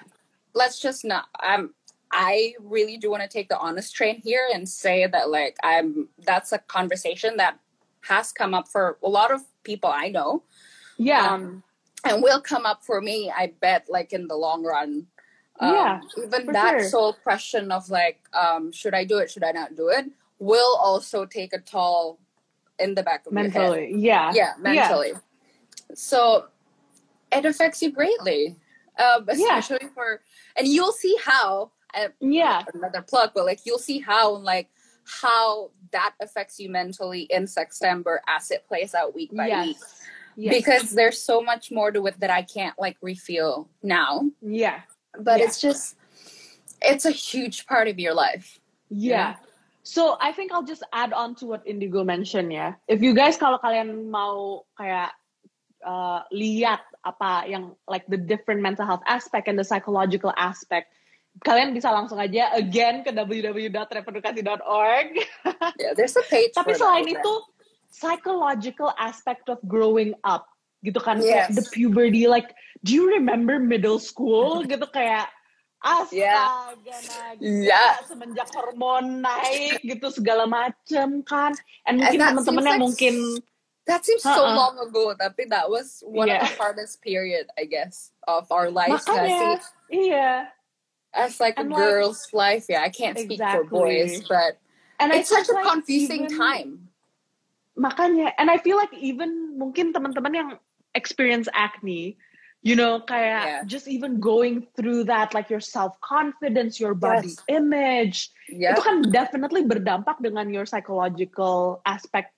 let's 0.55 0.81
just 0.81 1.05
not. 1.05 1.27
I'm. 1.39 1.75
I 2.13 2.55
really 2.59 2.97
do 2.97 3.09
want 3.09 3.23
to 3.23 3.29
take 3.29 3.49
the 3.49 3.57
honest 3.59 3.95
train 3.95 4.21
here 4.25 4.49
and 4.53 4.69
say 4.69 5.07
that 5.07 5.31
like 5.31 5.57
I'm. 5.63 6.09
That's 6.19 6.51
a 6.53 6.59
conversation 6.59 7.37
that 7.37 7.59
has 8.03 8.33
come 8.33 8.53
up 8.55 8.67
for 8.67 8.99
a 9.05 9.09
lot 9.09 9.31
of 9.31 9.43
people 9.63 9.91
I 9.95 10.09
know 10.09 10.43
Yeah. 10.97 11.35
um, 11.35 11.63
and 12.03 12.23
will 12.23 12.41
come 12.41 12.65
up 12.65 12.83
for 12.83 13.03
me 13.03 13.31
i 13.31 13.53
bet 13.61 13.85
like 13.91 14.15
in 14.15 14.27
the 14.27 14.35
long 14.37 14.65
run 14.65 15.07
Um, 15.61 15.75
Yeah, 15.75 16.01
even 16.17 16.47
that 16.57 16.81
sure. 16.81 16.89
sole 16.89 17.13
question 17.13 17.71
of 17.71 17.91
like, 17.91 18.25
um, 18.33 18.73
should 18.73 18.95
I 18.95 19.05
do 19.05 19.19
it? 19.19 19.31
Should 19.31 19.45
I 19.45 19.53
not 19.53 19.77
do 19.77 19.89
it? 19.89 20.07
Will 20.39 20.75
also 20.81 21.27
take 21.27 21.53
a 21.53 21.61
toll 21.61 22.19
in 22.81 22.95
the 22.95 23.03
back 23.03 23.27
of 23.27 23.33
your 23.33 23.43
head. 23.43 23.53
mentally. 23.55 23.93
Yeah. 23.97 24.33
Yeah, 24.35 24.53
mentally. 24.59 25.13
So 25.95 26.47
it 27.33 27.45
affects 27.45 27.83
you 27.83 27.91
greatly, 27.93 28.57
um, 28.99 29.27
Yeah. 29.35 29.59
especially 29.59 29.89
for, 29.95 30.21
and 30.57 30.67
you'll 30.67 30.93
see 30.93 31.17
how. 31.25 31.71
Uh, 31.95 32.09
Yeah. 32.21 32.63
another 32.75 33.03
plug, 33.03 33.33
but 33.35 33.45
like 33.45 33.61
you'll 33.67 33.79
see 33.79 33.99
how 33.99 34.31
like 34.37 34.69
how 35.05 35.71
that 35.91 36.15
affects 36.21 36.61
you 36.61 36.71
mentally 36.71 37.23
in 37.23 37.49
September 37.49 38.23
as 38.29 38.53
it 38.53 38.65
plays 38.69 38.95
out 38.95 39.13
week 39.13 39.35
by 39.35 39.47
week. 39.67 39.77
Yes. 39.81 40.03
Yes. 40.37 40.55
Because 40.55 40.91
there's 40.93 41.21
so 41.21 41.43
much 41.43 41.73
more 41.73 41.91
to 41.91 42.07
it 42.07 42.21
that 42.21 42.31
I 42.31 42.43
can't 42.43 42.79
like 42.79 42.97
refuel 43.03 43.69
now. 43.83 44.23
yeah. 44.41 44.83
But 45.19 45.41
Yeah. 45.41 45.47
it's 45.47 45.61
just 45.61 45.97
it's 46.81 47.05
a 47.05 47.11
huge 47.11 47.67
part 47.67 47.89
of 47.89 47.99
your 47.99 48.15
life. 48.15 48.61
Yeah. 48.89 49.37
So 49.83 50.17
I 50.21 50.33
think 50.33 50.53
I'll 50.53 50.67
just 50.67 50.85
add 50.93 51.13
on 51.13 51.35
to 51.41 51.47
what 51.47 51.65
Indigo 51.65 52.05
mentioned 52.05 52.53
ya. 52.53 52.77
If 52.85 53.01
you 53.01 53.17
guys 53.17 53.41
kalau 53.41 53.57
kalian 53.65 54.13
mau 54.13 54.69
kayak 54.77 55.17
uh, 55.85 56.21
lihat 56.33 56.85
apa 57.01 57.49
yang 57.49 57.73
like 57.89 58.05
the 58.13 58.21
different 58.21 58.61
mental 58.61 58.85
health 58.85 59.01
aspect 59.09 59.49
and 59.49 59.57
the 59.57 59.65
psychological 59.65 60.37
aspect, 60.37 60.93
kalian 61.47 61.73
bisa 61.73 61.89
langsung 61.89 62.21
aja 62.21 62.53
again 62.53 63.01
ke 63.01 63.09
www.reprodukasi.org. 63.15 65.09
Yeah, 65.81 65.97
there's 65.97 66.17
a 66.17 66.25
page. 66.29 66.53
Tapi 66.53 66.77
that 66.77 66.81
selain 66.81 67.09
over 67.09 67.17
itu 67.17 67.35
psychological 67.91 68.93
aspect 69.01 69.49
of 69.49 69.59
growing 69.65 70.13
up 70.29 70.47
gitu 70.81 70.97
kan 71.01 71.21
kayak 71.21 71.53
Yes. 71.53 71.57
the 71.57 71.65
puberty 71.77 72.25
like 72.25 72.57
do 72.85 72.97
you 72.97 73.05
remember 73.09 73.61
middle 73.61 74.01
school 74.01 74.61
gitu 74.73 74.85
kayak. 74.93 75.29
Astaga 75.81 76.45
nah, 76.45 77.33
Yeah. 77.41 77.97
semenjak 78.05 78.53
hormon 78.53 79.25
naik 79.25 79.81
gitu 79.81 80.13
segala 80.13 80.45
macem 80.45 81.25
kan 81.25 81.57
and 81.89 82.05
mungkin 82.05 82.21
teman-teman 82.21 82.63
yang 82.65 82.79
like 82.79 82.85
mungkin 82.85 83.15
That 83.89 84.07
seems 84.07 84.23
so 84.23 84.31
Uh-uh. 84.31 84.55
long 84.55 84.77
ago, 84.87 85.19
tapi 85.19 85.51
that 85.51 85.67
was 85.67 86.05
one 86.07 86.31
Yeah. 86.31 86.47
of 86.47 86.53
the 86.53 86.63
hardest 86.63 87.03
period, 87.03 87.51
I 87.59 87.67
guess, 87.67 88.15
of 88.29 88.47
our 88.55 88.71
lives. 88.71 89.03
makanya 89.03 89.59
iya 89.91 90.47
as 91.11 91.43
like 91.43 91.59
a 91.59 91.67
And, 91.67 91.75
like- 91.75 91.81
girl's 91.81 92.31
life. 92.31 92.71
Yeah, 92.71 92.87
I 92.87 92.93
can't 92.93 93.19
speak 93.19 93.43
for 93.43 93.67
boys, 93.67 94.23
Exactly. 94.23 94.31
but 94.31 94.53
and 95.03 95.11
I 95.11 95.25
it's 95.25 95.33
such 95.33 95.51
think, 95.51 95.59
a 95.59 95.65
like, 95.65 95.71
confusing 95.75 96.23
even- 96.31 96.39
time. 96.39 96.71
makanya 97.75 98.31
and 98.39 98.47
I 98.53 98.63
feel 98.63 98.77
like 98.79 98.93
even 98.95 99.57
mungkin 99.59 99.91
teman-teman 99.91 100.33
yang 100.39 100.49
experience 100.95 101.49
acne 101.51 102.15
you 102.61 102.77
know 102.77 103.01
kayak 103.09 103.45
Yeah. 103.45 103.61
just 103.65 103.89
even 103.89 104.21
going 104.21 104.69
through 104.77 105.09
that 105.09 105.33
like 105.33 105.49
your 105.49 105.65
self 105.65 105.97
confidence 106.05 106.77
your 106.77 106.93
body 106.93 107.33
Yes. 107.33 107.45
image 107.49 108.19
Yeah, 108.51 108.75
itu 108.77 108.81
kan 108.85 109.09
definitely 109.09 109.65
berdampak 109.65 110.21
dengan 110.21 110.53
your 110.53 110.69
psychological 110.69 111.81
aspect 111.89 112.37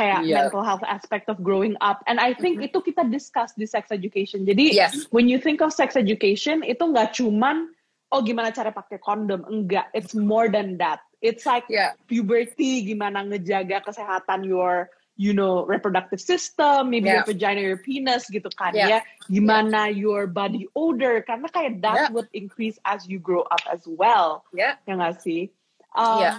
kayak 0.00 0.26
Yeah. 0.26 0.48
mental 0.48 0.64
health 0.66 0.82
aspect 0.82 1.30
of 1.30 1.38
growing 1.44 1.78
up 1.78 2.02
and 2.10 2.18
I 2.18 2.34
think 2.34 2.58
itu 2.58 2.82
kita 2.82 3.06
discuss 3.06 3.54
di 3.54 3.68
sex 3.68 3.94
education 3.94 4.42
jadi 4.42 4.74
Yes. 4.74 5.06
when 5.14 5.30
you 5.30 5.38
think 5.38 5.62
of 5.62 5.70
sex 5.70 5.94
education 5.94 6.66
itu 6.66 6.82
nggak 6.82 7.14
cuman 7.14 7.70
oh 8.10 8.20
gimana 8.24 8.50
cara 8.50 8.74
pakai 8.74 8.98
kondom 8.98 9.46
enggak 9.46 9.92
it's 9.94 10.16
more 10.16 10.50
than 10.50 10.74
that 10.82 11.04
it's 11.22 11.46
like 11.46 11.62
yeah, 11.70 11.94
puberty, 12.10 12.82
gimana 12.82 13.22
ngejaga 13.22 13.78
kesehatan 13.86 14.42
your 14.42 14.90
you 15.14 15.30
know 15.30 15.64
reproductive 15.64 16.18
system, 16.18 16.88
maybe 16.88 17.06
Yeah. 17.06 17.20
your 17.22 17.28
vagina, 17.28 17.60
your 17.60 17.78
penis 17.78 18.26
gitu 18.26 18.48
kan 18.56 18.72
Yeah. 18.72 18.88
ya. 18.88 18.98
Gimana 19.28 19.92
your 19.92 20.24
body 20.26 20.64
odor 20.72 21.20
karena 21.22 21.46
kayak 21.48 21.84
that 21.84 21.96
Yeah. 21.96 22.10
would 22.10 22.28
increase 22.32 22.80
as 22.82 23.04
you 23.04 23.20
grow 23.20 23.44
up 23.48 23.62
as 23.68 23.84
well. 23.84 24.42
yeah. 24.50 24.80
Ya 24.88 24.96
nggak 24.96 25.20
sih? 25.20 25.52
Um, 25.92 26.18
Yeah. 26.20 26.36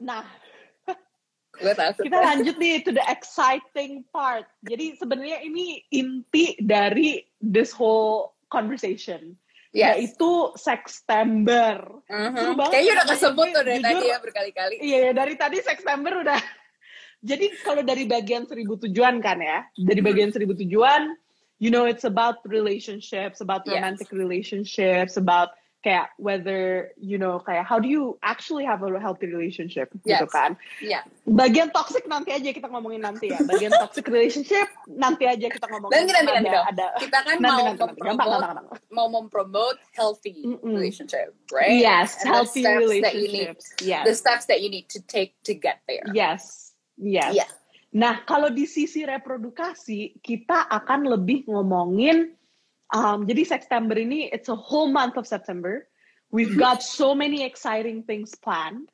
Nah, 0.00 0.24
kita 2.00 2.16
lanjut 2.16 2.56
nih 2.56 2.80
to 2.86 2.94
the 2.94 3.04
exciting 3.04 4.06
part. 4.08 4.48
Jadi 4.64 4.96
sebenarnya 4.96 5.44
ini 5.44 5.84
inti 5.90 6.56
dari 6.56 7.20
this 7.42 7.74
whole 7.74 8.32
conversation. 8.48 9.36
yes. 9.70 9.94
Yaitu 9.98 10.50
September. 10.56 11.78
Mhm. 12.08 12.58
banget 12.58 12.72
Kayaknya 12.74 12.92
udah 12.96 13.06
kesebut 13.06 13.46
tuh 13.50 13.62
dari 13.62 13.78
tadi 13.78 13.92
jujur- 13.94 14.08
ya 14.08 14.18
berkali-kali. 14.18 14.74
Iya, 14.82 14.98
ya, 14.98 15.10
dari 15.12 15.34
tadi 15.36 15.58
September 15.60 16.12
udah. 16.22 16.40
Jadi 17.20 17.52
kalau 17.60 17.84
dari 17.84 18.08
bagian 18.08 18.48
seribu 18.48 18.80
tujuan 18.80 19.20
kan 19.20 19.36
ya, 19.38 19.68
dari 19.76 20.00
Hmm. 20.00 20.08
bagian 20.08 20.30
seribu 20.32 20.56
tujuan, 20.56 21.12
you 21.60 21.68
know 21.68 21.84
it's 21.84 22.08
about 22.08 22.40
relationships, 22.48 23.44
about 23.44 23.60
Yes. 23.68 23.76
romantic 23.76 24.08
relationships, 24.10 25.20
about 25.20 25.52
kayak 25.80 26.12
whether 26.20 26.92
you 27.00 27.16
know 27.16 27.40
kayak 27.40 27.64
how 27.64 27.80
do 27.80 27.88
you 27.88 28.12
actually 28.20 28.68
have 28.68 28.84
a 28.84 28.88
healthy 29.00 29.24
relationship 29.24 29.88
gitu 30.04 30.12
Yes. 30.12 30.28
kan. 30.28 30.52
Yeah. 30.84 31.04
Bagian 31.24 31.72
toxic 31.72 32.04
nanti 32.04 32.36
aja 32.36 32.52
kita 32.52 32.68
ngomongin 32.68 33.00
nanti 33.00 33.32
ya. 33.32 33.40
Bagian 33.44 33.72
toxic 33.72 34.04
relationship 34.08 34.68
nanti 34.88 35.24
aja 35.24 35.48
kita 35.48 35.64
ngomongin. 35.72 36.04
Nanti, 36.04 36.12
nanti, 36.12 36.32
nanti 36.36 36.52
ada, 36.52 36.60
ada. 36.68 36.86
Kita 37.00 37.18
kan 37.24 37.36
Nanti, 37.40 37.48
mau 37.48 37.64
nanti, 37.64 37.80
nanti. 37.80 38.00
Mempromote, 38.00 38.08
gampang, 38.12 38.28
gampang. 38.44 38.66
mau 38.92 39.06
mempromote 39.08 39.80
healthy 39.96 40.36
Mm-mm. 40.44 40.68
relationship, 40.68 41.32
right? 41.48 41.72
Yes, 41.80 42.12
And 42.20 42.28
the 42.28 42.28
healthy 42.28 42.60
you 42.60 42.68
need, 42.68 42.80
relationships. 43.00 43.64
Yes. 43.80 44.04
the 44.04 44.12
steps 44.16 44.44
that 44.52 44.60
you 44.60 44.68
need 44.68 44.84
to 44.92 45.00
take 45.08 45.32
to 45.48 45.56
get 45.56 45.80
there. 45.88 46.04
Yes, 46.12 46.69
yes. 47.00 47.32
Yeah. 47.34 47.50
Nah, 47.90 48.22
kalau 48.22 48.54
di 48.54 48.70
sisi 48.70 49.02
reprodukasi, 49.02 50.22
kita 50.22 50.70
akan 50.70 51.10
lebih 51.10 51.50
ngomongin, 51.50 52.30
um, 52.94 53.26
jadi 53.26 53.42
September 53.58 53.98
ini, 53.98 54.30
it's 54.30 54.46
a 54.46 54.54
whole 54.54 54.86
month 54.86 55.18
of 55.18 55.26
September. 55.26 55.88
We've 56.30 56.54
got 56.54 56.86
so 56.86 57.18
many 57.18 57.42
exciting 57.42 58.06
things 58.06 58.38
planned. 58.38 58.86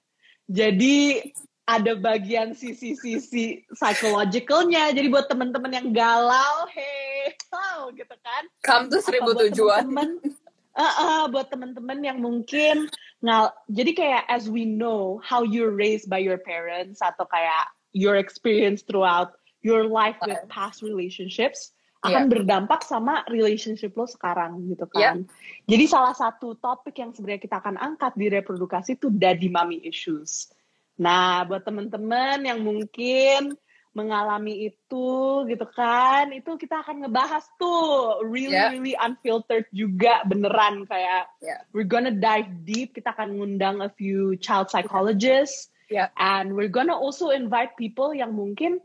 Jadi, 0.49 1.29
ada 1.69 1.99
bagian 1.99 2.57
sisi-sisi 2.57 3.67
psychologicalnya. 3.75 4.95
Jadi 4.95 5.13
buat 5.13 5.29
teman-teman 5.29 5.77
yang 5.77 5.89
galau, 5.93 6.65
hey, 6.73 7.37
wow, 7.53 7.93
gitu 7.93 8.17
kan. 8.23 8.43
Come 8.65 8.89
to 8.89 9.03
seribu 9.05 9.37
tujuan. 9.37 9.91
temen-temen, 9.93 10.33
uh, 10.77 10.95
uh, 11.03 11.23
buat 11.29 11.51
teman-teman 11.51 11.99
yang 12.05 12.19
mungkin 12.21 12.87
ngal 13.25 13.51
jadi 13.73 13.91
kayak 13.97 14.23
as 14.29 14.47
we 14.47 14.69
know 14.69 15.19
how 15.25 15.41
you're 15.41 15.73
raised 15.73 16.07
by 16.07 16.21
your 16.21 16.37
parents 16.37 17.01
atau 17.01 17.25
kayak 17.27 17.65
your 17.97 18.21
experience 18.21 18.85
throughout 18.85 19.41
your 19.65 19.89
life 19.89 20.21
with 20.21 20.37
past 20.53 20.85
relationships 20.85 21.73
akan 22.05 22.29
berdampak 22.29 22.85
sama 22.85 23.25
relationship 23.33 23.97
lo 23.97 24.05
sekarang 24.05 24.69
gitu 24.69 24.85
kan. 24.93 25.25
Jadi 25.65 25.85
salah 25.89 26.13
satu 26.13 26.55
topik 26.61 26.95
yang 27.01 27.11
sebenarnya 27.17 27.43
kita 27.43 27.57
akan 27.59 27.81
angkat 27.81 28.13
di 28.15 28.29
reprodukasi 28.31 29.01
itu 29.01 29.09
daddy 29.11 29.49
mommy 29.49 29.81
issues. 29.83 30.53
Nah, 31.01 31.43
buat 31.49 31.65
teman-teman 31.65 32.47
yang 32.47 32.63
mungkin 32.63 33.59
mengalami 33.97 34.69
itu 34.69 35.09
gitu 35.49 35.67
kan, 35.73 36.29
itu 36.37 36.61
kita 36.61 36.85
akan 36.85 37.09
ngebahas 37.09 37.49
tuh 37.57 38.21
really 38.29 38.53
Yeah. 38.53 38.71
really 38.77 38.93
unfiltered 38.93 39.65
juga 39.73 40.21
beneran 40.29 40.85
kayak 40.85 41.33
Yeah. 41.41 41.65
we're 41.73 41.89
gonna 41.89 42.13
dive 42.13 42.53
deep. 42.69 42.93
Kita 42.93 43.17
akan 43.17 43.41
ngundang 43.41 43.81
a 43.81 43.89
few 43.89 44.37
child 44.37 44.69
psychologists 44.69 45.73
Yeah. 45.87 46.11
and 46.19 46.59
we're 46.59 46.73
gonna 46.73 46.97
also 46.97 47.31
invite 47.31 47.79
people 47.79 48.11
yang 48.11 48.35
mungkin 48.35 48.83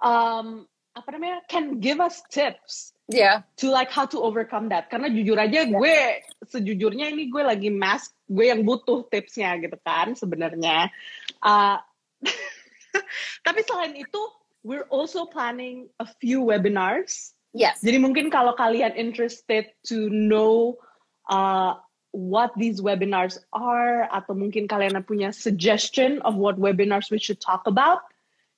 um 0.00 0.64
apa 0.96 1.08
namanya 1.12 1.44
can 1.46 1.78
give 1.78 2.00
us 2.00 2.24
tips 2.32 2.96
Yeah. 3.10 3.42
to 3.58 3.74
like 3.74 3.90
how 3.90 4.06
to 4.06 4.22
overcome 4.22 4.70
that. 4.70 4.86
Karena 4.86 5.10
jujur 5.10 5.34
aja 5.34 5.66
gue 5.66 5.98
sejujurnya 6.46 7.10
ini 7.10 7.26
gue 7.26 7.42
lagi 7.42 7.66
mask, 7.66 8.14
gue 8.30 8.46
yang 8.54 8.62
butuh 8.62 9.02
tipsnya 9.10 9.58
gitu 9.58 9.74
kan 9.82 10.14
sebenarnya. 10.14 10.94
Uh, 11.42 11.82
tapi 13.46 13.66
selain 13.66 13.98
itu, 13.98 14.22
we're 14.62 14.86
also 14.94 15.26
planning 15.26 15.90
a 15.98 16.06
few 16.22 16.38
webinars. 16.46 17.34
Yes. 17.50 17.82
Jadi 17.82 17.98
mungkin 17.98 18.30
kalau 18.30 18.54
kalian 18.54 18.94
interested 18.94 19.74
to 19.90 20.06
know 20.06 20.78
uh, 21.26 21.82
what 22.12 22.50
these 22.58 22.80
webinars 22.82 23.38
are, 23.52 24.08
atau 24.10 24.34
mungkin 24.34 24.66
kalian 24.66 24.98
punya 25.06 25.30
suggestion 25.34 26.18
of 26.22 26.34
what 26.34 26.58
webinars 26.58 27.10
we 27.10 27.18
should 27.18 27.38
talk 27.40 27.66
about, 27.70 28.02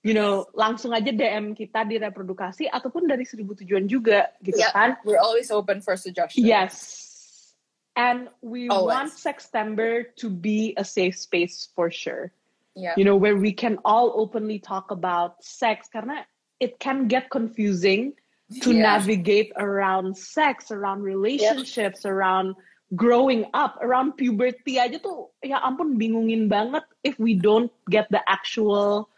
you 0.02 0.14
know, 0.16 0.48
langsung 0.56 0.92
aja 0.96 1.12
DM 1.12 1.52
kita 1.52 1.84
di 1.84 2.00
reprodukasi 2.00 2.66
ataupun 2.72 3.04
dari 3.06 3.28
seribu 3.28 3.52
tujuan 3.54 3.86
juga, 3.86 4.32
gitu 4.40 4.56
Yeah. 4.58 4.72
kan? 4.72 4.90
We're 5.04 5.20
always 5.20 5.52
open 5.52 5.84
for 5.84 5.94
suggestions. 6.00 6.42
Yes. 6.42 6.74
And 7.92 8.32
we 8.40 8.72
Always. 8.72 8.88
want 8.88 9.10
Sextember 9.12 10.08
to 10.16 10.32
be 10.32 10.72
a 10.80 10.84
safe 10.84 11.12
space 11.12 11.68
for 11.76 11.92
sure. 11.92 12.32
Yeah. 12.72 12.96
You 12.96 13.04
know, 13.04 13.20
where 13.20 13.36
we 13.36 13.52
can 13.52 13.76
all 13.84 14.16
openly 14.16 14.56
talk 14.64 14.88
about 14.88 15.44
sex 15.44 15.92
karena 15.92 16.24
it 16.56 16.80
can 16.80 17.04
get 17.04 17.28
confusing 17.28 18.16
to 18.64 18.72
Yeah. 18.72 18.96
navigate 18.96 19.52
around 19.60 20.16
sex, 20.16 20.72
around 20.72 21.04
relationships, 21.04 22.08
around 22.08 22.56
growing 22.92 23.48
up, 23.56 23.80
around 23.80 24.14
puberty 24.20 24.76
aja 24.76 25.00
tuh 25.00 25.32
ya 25.40 25.60
ampun 25.64 25.96
bingungin 25.96 26.46
banget 26.48 26.84
if 27.02 27.16
we 27.16 27.32
don't 27.32 27.72
get 27.88 28.04
the 28.12 28.20
actual 28.28 29.08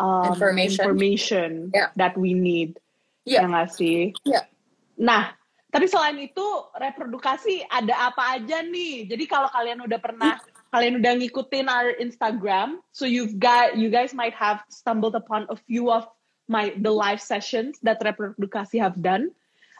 um, 0.00 0.32
Information. 0.32 0.80
information 0.80 1.50
Yeah. 1.74 1.92
that 2.00 2.16
we 2.16 2.32
need. 2.32 2.80
Yeah. 3.28 3.44
Ya 3.44 3.52
nggak 3.52 3.68
sih? 3.76 4.16
Yeah. 4.24 4.48
Nah, 4.96 5.36
tapi 5.68 5.84
selain 5.84 6.16
itu 6.16 6.46
reprodukasi 6.72 7.68
ada 7.68 8.08
apa 8.08 8.40
aja 8.40 8.64
nih? 8.64 9.04
Jadi 9.04 9.24
kalau 9.28 9.52
kalian 9.52 9.84
udah 9.84 10.00
pernah 10.00 10.40
kalian 10.72 11.00
udah 11.00 11.12
ngikutin 11.20 11.68
our 11.68 11.92
Instagram, 12.00 12.80
so 12.92 13.04
you've 13.04 13.36
got 13.36 13.76
you 13.76 13.92
guys 13.92 14.16
might 14.16 14.36
have 14.36 14.64
stumbled 14.72 15.12
upon 15.16 15.44
a 15.52 15.56
few 15.68 15.92
of 15.92 16.08
my 16.48 16.72
the 16.80 16.88
live 16.88 17.20
sessions 17.20 17.76
that 17.84 18.00
reprodukasi 18.00 18.80
have 18.80 18.96
done. 19.04 19.28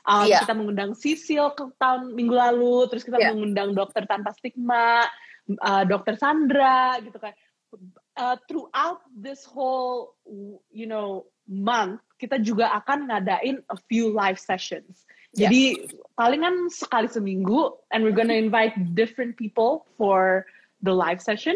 Um, 0.07 0.27
Iya. 0.29 0.45
Kita 0.45 0.55
mengundang 0.55 0.93
Sisil 0.95 1.55
ke 1.57 1.71
tahun 1.81 2.15
minggu 2.15 2.35
lalu, 2.35 2.87
terus 2.93 3.03
kita 3.03 3.19
Iya. 3.19 3.35
mengundang 3.35 3.75
dokter 3.75 4.05
tanpa 4.07 4.35
stigma, 4.37 5.07
uh, 5.63 5.85
dokter 5.89 6.15
Sandra, 6.21 6.99
gitu 7.03 7.19
kan. 7.19 7.35
Uh, 8.19 8.35
throughout 8.51 9.05
this 9.15 9.47
whole, 9.47 10.17
you 10.73 10.89
know, 10.89 11.29
month, 11.47 12.01
kita 12.19 12.41
juga 12.43 12.73
akan 12.83 13.09
ngadain 13.09 13.63
a 13.71 13.77
few 13.89 14.11
live 14.11 14.41
sessions. 14.41 15.05
Iya. 15.37 15.49
Jadi 15.49 15.63
palingan 16.17 16.73
sekali 16.73 17.09
seminggu, 17.09 17.77
and 17.93 18.03
we're 18.03 18.17
gonna 18.17 18.37
invite 18.37 18.75
different 18.97 19.37
people 19.37 19.85
for 20.01 20.49
the 20.81 20.93
live 20.93 21.21
session. 21.21 21.55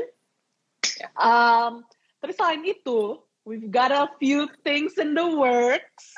Iya. 0.85 1.09
Um, 1.16 1.83
tapi 2.20 2.33
selain 2.37 2.62
itu, 2.68 3.18
we've 3.48 3.72
got 3.72 3.90
a 3.90 4.12
few 4.22 4.46
things 4.62 5.00
in 5.00 5.16
the 5.16 5.24
works. 5.24 6.14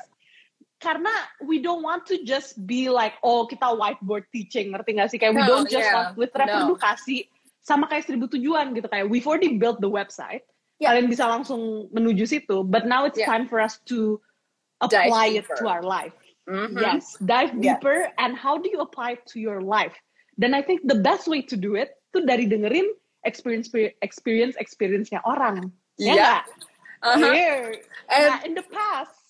Karena 0.84 1.08
we 1.40 1.64
don't 1.64 1.80
want 1.80 2.04
to 2.12 2.20
just 2.28 2.60
be 2.68 2.92
like, 2.92 3.16
oh 3.24 3.48
kita 3.48 3.64
whiteboard 3.72 4.28
teaching, 4.36 4.76
ngerti 4.76 5.00
gak 5.00 5.08
sih? 5.08 5.16
Kayak 5.16 5.32
we 5.32 5.40
No, 5.40 5.48
don't 5.48 5.70
just 5.72 5.80
yeah, 5.88 6.12
want 6.12 6.20
with 6.20 6.28
no. 6.36 6.44
reprodukasi 6.44 7.32
sama 7.64 7.88
kayak 7.88 8.04
seribu 8.04 8.28
tujuan 8.28 8.76
gitu 8.76 8.84
kayak 8.92 9.08
we've 9.08 9.24
already 9.24 9.56
built 9.56 9.80
the 9.80 9.88
website. 9.88 10.44
Yeah. 10.76 10.92
Kalian 10.92 11.08
bisa 11.08 11.24
langsung 11.24 11.88
menuju 11.96 12.28
situ, 12.28 12.60
but 12.68 12.84
now 12.84 13.08
it's 13.08 13.16
Yeah. 13.16 13.32
time 13.32 13.48
for 13.48 13.64
us 13.64 13.80
to 13.88 14.20
Dive 14.84 15.08
apply 15.08 15.40
it 15.40 15.48
deeper. 15.48 15.56
to 15.56 15.64
our 15.72 15.80
life. 15.80 16.12
Mhm. 16.44 16.76
Yes, 16.76 17.16
dive 17.24 17.56
Yes. 17.56 17.80
deeper 17.80 18.12
and 18.20 18.36
how 18.36 18.60
do 18.60 18.68
you 18.68 18.84
apply 18.84 19.16
it 19.16 19.24
to 19.32 19.40
your 19.40 19.64
life? 19.64 19.96
Dan 20.36 20.52
I 20.52 20.60
think 20.60 20.84
the 20.84 21.00
best 21.00 21.24
way 21.24 21.40
to 21.40 21.56
do 21.56 21.72
it 21.80 21.96
tuh 22.12 22.28
dari 22.28 22.44
dengerin 22.44 22.84
experience 23.24 23.72
experience 24.04 24.52
experience-nya 24.60 25.24
orang. 25.24 25.72
Ya 25.96 26.12
Iya. 26.12 26.12
nggak? 26.20 26.42
Uh-huh. 27.00 27.32
Here. 27.32 27.80
And- 28.12 28.28
Nah, 28.28 28.40
in 28.44 28.52
the 28.52 28.66
past 28.68 29.23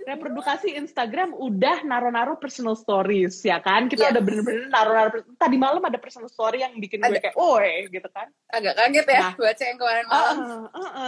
reprodukasi 0.00 0.74
Instagram 0.74 1.32
udah 1.32 1.82
naro-naro 1.82 2.34
personal 2.34 2.72
stories 2.72 3.38
ya 3.40 3.58
kan 3.58 3.86
kita 3.86 4.08
Yes. 4.08 4.12
udah 4.12 4.22
bener-bener 4.22 4.64
naro-naro 4.68 5.08
tadi 5.36 5.54
malam 5.54 5.80
ada 5.80 5.96
personal 5.96 6.26
story 6.26 6.60
yang 6.60 6.74
bikin 6.74 6.98
gue 6.98 7.16
kayak 7.16 7.36
oi 7.36 7.86
gitu 7.86 8.08
kan 8.08 8.26
Agak 8.48 8.74
kaget 8.74 9.06
ya 9.06 9.20
Nah. 9.20 9.32
baca 9.36 9.62
yang 9.62 9.78
kemarin 9.78 10.04
malam. 10.06 10.36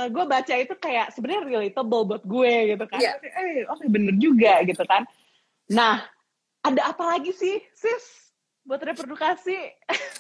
gue 0.09 0.25
baca 0.25 0.55
itu 0.55 0.75
kayak 0.77 1.07
sebenarnya 1.11 1.43
relatable 1.43 2.03
buat 2.07 2.23
gue 2.23 2.55
gitu 2.71 2.85
kan 2.87 2.99
Iya. 2.99 3.13
eh 3.19 3.65
oke 3.67 3.85
bener 3.87 4.15
juga 4.15 4.61
gitu 4.63 4.85
kan 4.85 5.03
nah 5.67 6.05
ada 6.61 6.83
apa 6.87 7.17
lagi 7.17 7.33
sih 7.33 7.59
sis 7.73 8.22
buat 8.63 8.79
reprodukasi 8.79 9.59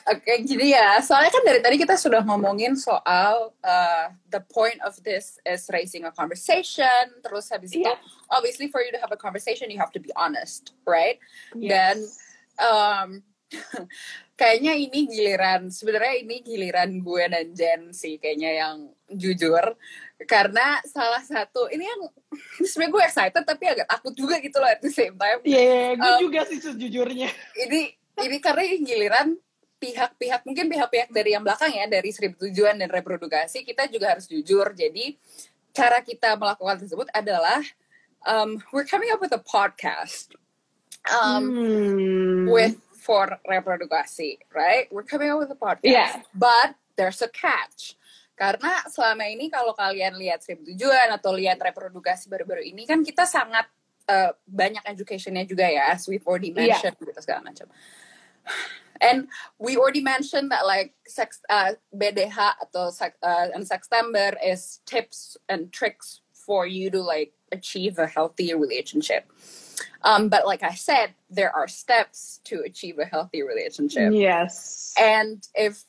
Oke, 0.02 0.42
jadi 0.42 0.66
ya, 0.74 0.88
soalnya 0.98 1.30
kan 1.30 1.42
dari 1.46 1.62
tadi 1.62 1.78
kita 1.78 1.94
sudah 1.94 2.26
ngomongin 2.26 2.74
soal 2.74 3.54
uh, 3.62 4.06
the 4.28 4.42
point 4.50 4.82
of 4.82 4.98
this 5.00 5.38
is 5.42 5.62
raising 5.70 6.02
a 6.02 6.10
conversation, 6.10 6.90
terus 7.22 7.46
habis 7.48 7.70
itu, 7.70 7.86
Iya. 7.86 7.94
obviously 8.28 8.66
for 8.66 8.82
you 8.82 8.90
to 8.90 8.98
have 8.98 9.08
a 9.08 9.16
conversation, 9.16 9.70
you 9.70 9.78
have 9.78 9.94
to 9.94 10.02
be 10.02 10.10
honest, 10.18 10.74
right? 10.82 11.22
Dan 11.54 12.02
um, 12.58 13.22
kayaknya 14.34 14.74
ini 14.74 15.06
giliran, 15.06 15.70
sebenarnya 15.70 16.14
ini 16.18 16.42
giliran 16.42 16.98
gue 16.98 17.24
dan 17.30 17.46
Jen 17.54 17.82
sih 17.94 18.18
kayaknya 18.18 18.50
yang 18.58 18.76
jujur, 19.06 19.78
karena 20.24 20.82
salah 20.82 21.22
satu 21.22 21.70
ini 21.70 21.86
yang 21.86 22.00
sebenarnya 22.66 22.90
gue 22.90 23.02
excited 23.06 23.42
tapi 23.46 23.64
agak 23.70 23.86
takut 23.86 24.18
juga 24.18 24.42
gitu 24.42 24.58
loh 24.58 24.66
at 24.66 24.82
the 24.82 24.90
same 24.90 25.14
time. 25.14 25.38
Iya, 25.46 25.94
gue 25.94 26.10
Um, 26.10 26.20
juga 26.26 26.42
sih 26.42 26.58
sejujurnya. 26.58 27.30
ini 27.62 28.01
ini 28.24 28.38
karena 28.38 28.62
ini 28.64 28.78
giliran 28.86 29.28
pihak-pihak 29.82 30.46
mungkin 30.46 30.70
pihak-pihak 30.70 31.10
dari 31.10 31.34
yang 31.34 31.42
belakang 31.42 31.74
ya 31.74 31.90
dari 31.90 32.14
seribu 32.14 32.38
tujuan 32.46 32.78
dan 32.78 32.86
reprodukasi 32.86 33.66
kita 33.66 33.90
juga 33.90 34.14
harus 34.14 34.30
jujur. 34.30 34.70
Jadi 34.78 35.18
cara 35.74 35.98
kita 36.06 36.38
melakukan 36.38 36.86
tersebut 36.86 37.10
adalah 37.10 37.58
um, 38.22 38.62
we're 38.70 38.86
coming 38.86 39.10
up 39.10 39.18
with 39.18 39.34
a 39.34 39.42
podcast 39.42 40.30
um, 41.10 41.50
Hmm. 41.50 42.46
with 42.46 42.78
for 43.02 43.26
reprodukasi 43.42 44.38
right? 44.54 44.86
We're 44.94 45.06
coming 45.08 45.34
up 45.34 45.42
with 45.42 45.50
a 45.50 45.58
podcast. 45.58 45.82
Yeah. 45.90 46.22
but 46.30 46.78
there's 46.94 47.18
a 47.18 47.30
catch. 47.30 47.98
Karena 48.38 48.86
selama 48.86 49.26
ini 49.28 49.50
kalau 49.50 49.74
kalian 49.74 50.14
lihat 50.14 50.46
seribu 50.46 50.70
tujuan 50.74 51.10
atau 51.10 51.34
lihat 51.34 51.58
reprodukasi 51.58 52.30
baru-baru 52.30 52.62
ini 52.64 52.86
kan 52.86 53.02
kita 53.02 53.26
sangat 53.26 53.66
uh, 54.08 54.30
banyak 54.46 54.82
educationnya 54.86 55.46
juga 55.46 55.66
ya 55.68 55.90
as 55.94 56.06
we've 56.06 56.24
already 56.26 56.50
mentioned 56.50 56.96
gitu 56.98 57.12
segala 57.22 57.44
macam 57.50 57.66
and 59.00 59.28
we 59.58 59.76
already 59.76 60.02
mentioned 60.02 60.50
that 60.50 60.66
like 60.66 60.94
sex 61.06 61.40
uh, 61.50 61.72
BDH 61.94 62.54
atau 62.62 62.92
sex, 62.92 63.16
uh, 63.22 63.48
and 63.54 63.64
Sextember 63.64 64.36
is 64.44 64.80
tips 64.86 65.36
and 65.48 65.72
tricks 65.72 66.20
for 66.32 66.66
you 66.66 66.90
to 66.90 67.00
like 67.00 67.32
achieve 67.50 67.98
a 67.98 68.06
healthy 68.06 68.54
relationship. 68.54 69.30
Um, 70.02 70.28
but 70.28 70.46
like 70.46 70.62
I 70.62 70.74
said, 70.74 71.14
there 71.30 71.54
are 71.54 71.68
steps 71.68 72.40
to 72.44 72.62
achieve 72.66 72.98
a 72.98 73.04
healthy 73.04 73.42
relationship. 73.42 74.12
Yes. 74.12 74.94
And 74.98 75.46
if 75.54 75.84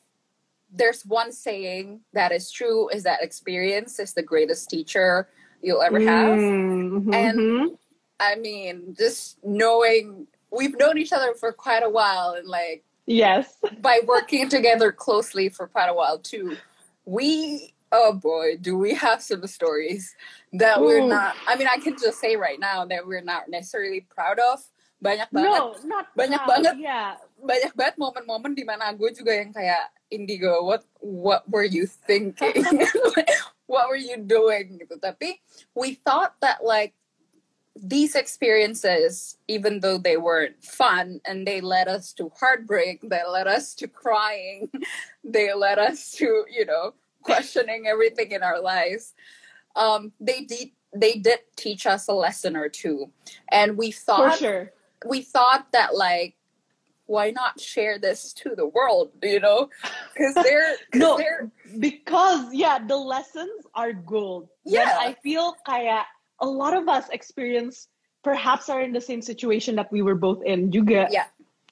there's 0.71 1.05
one 1.05 1.31
saying 1.31 2.01
that 2.13 2.31
is 2.31 2.51
true, 2.51 2.89
is 2.89 3.03
that 3.03 3.23
experience 3.23 3.99
is 3.99 4.13
the 4.13 4.21
greatest 4.21 4.69
teacher 4.69 5.29
you'll 5.61 5.81
ever 5.81 5.99
have. 5.99 6.37
Mhm. 6.37 7.13
And- 7.13 7.77
I 8.19 8.35
mean, 8.35 8.95
just 8.97 9.43
knowing 9.43 10.27
we've 10.53 10.77
known 10.77 10.97
each 10.97 11.11
other 11.11 11.33
for 11.33 11.51
quite 11.51 11.81
a 11.83 11.89
while 11.89 12.37
and 12.37 12.47
like 12.47 12.83
yes. 13.05 13.57
by 13.81 13.99
working 14.05 14.47
together 14.49 14.91
closely 14.91 15.49
for 15.49 15.67
quite 15.67 15.89
a 15.89 15.93
while 15.93 16.19
too, 16.19 16.57
we 17.05 17.73
oh 17.91 18.13
boy, 18.13 18.57
do 18.61 18.77
we 18.77 18.93
have 18.93 19.21
some 19.21 19.45
stories 19.47 20.15
that 20.53 20.81
we're 20.81 21.05
not 21.05 21.35
I 21.47 21.55
mean 21.57 21.67
I 21.67 21.77
can 21.77 21.97
just 21.97 22.19
say 22.21 22.35
right 22.35 22.59
now 22.59 22.85
that 22.85 23.05
we're 23.05 23.25
not 23.25 23.49
necessarily 23.49 24.05
proud 24.05 24.39
of. 24.39 24.61
Banyak 25.03 25.35
banget 25.35 25.51
No, 25.51 25.75
not 25.83 26.07
Banyak 26.15 26.41
proud. 26.47 26.63
banget. 26.63 26.75
Yeah. 26.79 27.19
banyak 27.43 27.75
banget 27.75 27.95
momen-momen 27.99 28.55
di 28.55 28.63
mana 28.63 28.95
gue 28.95 29.11
juga 29.11 29.35
yang 29.35 29.51
kayak 29.51 29.91
Indigo, 30.07 30.63
what 30.63 30.87
what 31.03 31.43
were 31.49 31.67
you 31.67 31.83
thinking? 31.83 32.63
what 33.67 33.91
were 33.91 33.99
you 33.99 34.15
doing? 34.23 34.79
Gitu. 34.79 34.95
Tapi 35.01 35.41
we 35.75 35.99
thought 36.07 36.39
that 36.39 36.63
like 36.63 36.95
these 37.75 38.15
experiences, 38.15 39.37
even 39.47 39.79
though 39.79 39.97
they 39.97 40.17
weren't 40.17 40.63
fun 40.63 41.21
and 41.25 41.47
they 41.47 41.59
led 41.61 41.87
us 41.87 42.13
to 42.13 42.31
heartbreak, 42.39 43.01
they 43.01 43.21
led 43.27 43.47
us 43.47 43.73
to 43.75 43.87
crying, 43.87 44.69
they 45.23 45.53
led 45.53 45.79
us 45.79 46.11
to 46.11 46.45
you 46.51 46.65
know 46.65 46.93
questioning 47.23 47.87
everything 47.87 48.31
in 48.31 48.43
our 48.43 48.61
lives. 48.61 49.13
Um, 49.75 50.11
they 50.19 50.41
did 50.41 50.69
they 50.93 51.13
did 51.17 51.39
teach 51.55 51.87
us 51.87 52.07
a 52.07 52.13
lesson 52.13 52.55
or 52.55 52.69
two, 52.69 53.09
and 53.51 53.77
we 53.77 53.89
For 53.91 54.05
thought 54.05 54.37
sure. 54.37 54.71
we 55.05 55.21
thought 55.23 55.71
that 55.73 55.95
like 55.95 56.35
why 57.05 57.31
not 57.31 57.59
share 57.59 57.99
this 57.99 58.31
to 58.31 58.55
the 58.55 58.65
world 58.65 59.11
you 59.21 59.37
know 59.39 59.67
because 60.15 60.33
they're 60.45 60.77
No. 60.95 61.17
they're 61.17 61.51
Because 61.79 62.53
yeah, 62.53 62.77
the 62.79 62.95
lessons 62.95 63.65
are 63.75 63.91
gold. 63.93 64.47
Yeah. 64.63 64.95
I 65.01 65.17
feel 65.25 65.57
kayak 65.67 66.05
a 66.43 66.45
lot 66.45 66.75
of 66.75 66.91
us 66.91 67.07
experience 67.15 67.87
perhaps 68.23 68.67
are 68.67 68.81
in 68.83 68.91
the 68.91 69.01
same 69.01 69.21
situation 69.23 69.75
that 69.79 69.87
we 69.91 70.01
were 70.03 70.15
both 70.15 70.43
in 70.43 70.71
juga. 70.71 71.07
Yeah. 71.09 71.27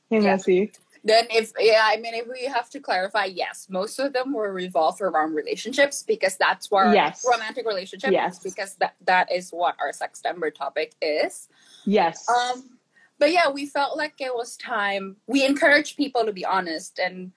Yeah. 0.10 0.40
sih? 0.40 0.72
then 1.04 1.26
if 1.34 1.52
yeah 1.58 1.90
i 1.90 1.98
mean 1.98 2.14
if 2.14 2.28
we 2.30 2.46
have 2.46 2.70
to 2.70 2.80
clarify 2.80 3.26
yes 3.26 3.66
most 3.74 3.98
of 3.98 4.14
them 4.14 4.34
were 4.38 4.54
revolved 4.54 5.02
around 5.02 5.34
relationships 5.34 6.04
because 6.06 6.38
that's 6.38 6.70
where 6.70 6.94
Yes. 6.94 7.26
romantic 7.26 7.66
relationships 7.66 8.14
Yes. 8.14 8.38
because 8.38 8.76
that 8.78 8.94
that 9.10 9.32
is 9.34 9.50
what 9.50 9.74
our 9.82 9.92
sextember 9.92 10.54
topic 10.54 10.94
is 11.02 11.50
Yes. 11.90 12.30
um 12.30 12.78
but 13.18 13.32
yeah 13.34 13.50
we 13.50 13.66
felt 13.66 13.98
like 13.98 14.14
it 14.22 14.34
was 14.36 14.54
time 14.58 15.18
we 15.26 15.42
encourage 15.46 15.98
people 15.98 16.22
to 16.26 16.34
be 16.34 16.46
honest 16.46 17.00
and 17.02 17.32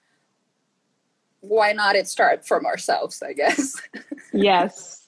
why 1.41 1.73
not 1.73 1.95
it 1.95 2.07
start 2.07 2.45
from 2.45 2.65
ourselves 2.69 3.23
i 3.25 3.33
guess 3.33 3.81
yes. 4.33 5.04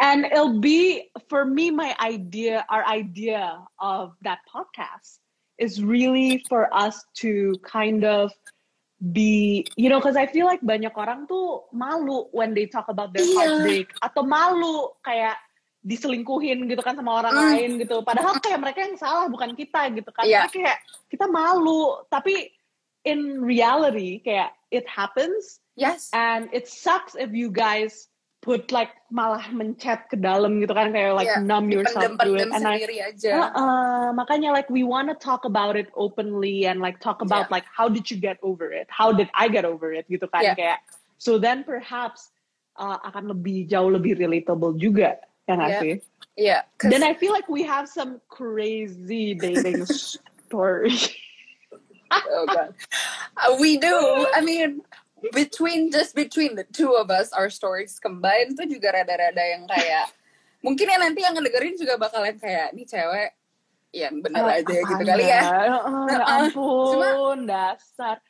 And 0.00 0.24
it'll 0.24 0.60
be 0.60 1.10
for 1.28 1.44
me 1.44 1.70
my 1.70 1.92
idea 2.00 2.64
our 2.72 2.84
idea 2.86 3.60
of 3.78 4.16
that 4.24 4.40
podcast 4.48 5.20
is 5.60 5.84
really 5.84 6.40
for 6.48 6.72
us 6.72 7.04
to 7.20 7.52
kind 7.60 8.04
of 8.04 8.32
be 9.00 9.64
you 9.80 9.88
know 9.88 9.96
because 10.00 10.16
I 10.16 10.28
feel 10.28 10.44
like 10.44 10.60
banyak 10.60 10.92
orang 10.92 11.24
tuh 11.24 11.64
malu 11.72 12.28
when 12.36 12.52
they 12.52 12.68
talk 12.68 12.88
about 12.92 13.16
their 13.16 13.24
Iya. 13.24 13.36
heartbreak 13.36 13.88
atau 14.04 14.22
malu 14.24 14.92
kayak 15.00 15.40
diselingkuhin 15.80 16.68
gitu 16.68 16.84
kan 16.84 16.92
sama 17.00 17.24
orang 17.24 17.32
Mm. 17.32 17.44
lain 17.56 17.70
gitu 17.80 18.04
padahal 18.04 18.36
kayak 18.44 18.60
mereka 18.60 18.84
yang 18.84 19.00
salah 19.00 19.24
bukan 19.32 19.56
kita 19.56 19.88
gitu 19.96 20.12
kan. 20.12 20.28
Tapi 20.28 20.60
kayak 20.60 20.76
kita 21.08 21.24
malu 21.32 21.96
tapi 22.12 22.52
in 23.08 23.40
reality 23.40 24.20
kayak 24.20 24.52
it 24.68 24.84
happens 24.84 25.64
yes 25.80 26.12
and 26.12 26.52
it 26.52 26.68
sucks 26.68 27.16
if 27.16 27.32
you 27.32 27.48
guys 27.48 28.09
put 28.40 28.72
like 28.72 28.96
malah 29.12 29.44
mencet 29.52 30.08
ke 30.08 30.16
dalam 30.16 30.64
gitu 30.64 30.72
kan 30.72 30.88
kayak 30.96 31.12
like 31.12 31.28
Yeah, 31.28 31.44
numb 31.44 31.68
yourself 31.68 32.16
to 32.24 32.30
it 32.40 32.48
and 32.48 32.64
I 32.64 32.80
aja. 32.80 33.52
Uh, 33.52 34.16
makanya 34.16 34.48
like 34.48 34.72
we 34.72 34.80
want 34.80 35.12
to 35.12 35.16
talk 35.16 35.44
about 35.44 35.76
it 35.76 35.92
openly 35.92 36.64
and 36.64 36.80
like 36.80 37.04
talk 37.04 37.20
about 37.20 37.52
like 37.52 37.68
how 37.68 37.84
did 37.84 38.08
you 38.08 38.16
get 38.16 38.40
over 38.40 38.72
it? 38.72 38.88
How 38.88 39.12
did 39.12 39.28
I 39.36 39.52
get 39.52 39.68
over 39.68 39.92
it? 39.92 40.08
Gitu 40.08 40.24
kan 40.32 40.40
Yeah. 40.40 40.56
kayak 40.56 40.78
so 41.20 41.36
then 41.36 41.68
perhaps 41.68 42.32
uh, 42.80 42.96
akan 43.04 43.28
lebih 43.28 43.68
jauh 43.68 43.92
lebih 43.92 44.16
relatable 44.16 44.72
juga 44.80 45.20
ya 45.44 45.52
nggak 45.60 45.72
Yeah. 45.76 45.82
sih? 45.84 45.94
Yeah, 46.40 46.60
'cause- 46.80 46.88
Then 46.88 47.04
I 47.04 47.12
feel 47.12 47.36
like 47.36 47.44
we 47.52 47.60
have 47.68 47.92
some 47.92 48.24
crazy 48.32 49.36
dating 49.36 49.84
stories. 50.48 51.12
oh 52.08 52.48
god, 52.48 52.72
Uh, 53.36 53.60
we 53.60 53.76
do. 53.76 53.92
I 54.32 54.40
mean, 54.40 54.80
between 55.28 55.92
just 55.92 56.16
between 56.16 56.56
the 56.56 56.64
two 56.64 56.96
of 56.96 57.12
us, 57.12 57.32
our 57.36 57.52
stories 57.52 58.00
combined 58.00 58.56
tuh 58.56 58.64
juga 58.64 58.96
rada-rada 58.96 59.44
yang 59.44 59.68
kayak 59.68 60.08
mungkin 60.64 60.88
yang 60.88 61.00
nanti 61.00 61.20
yang 61.24 61.36
ngedengerin 61.36 61.76
juga 61.76 62.00
bakalan 62.00 62.36
kayak 62.40 62.72
nih 62.72 62.86
cewek 62.88 63.30
yang 63.90 64.22
bener 64.22 64.46
aja 64.46 64.64
gitu 64.64 64.86
apaan 64.86 65.08
kali 65.08 65.24
ya. 65.26 65.42
Oh, 65.82 66.06
ya 66.06 66.20
ampun, 66.24 67.38
dasar. 67.44 68.22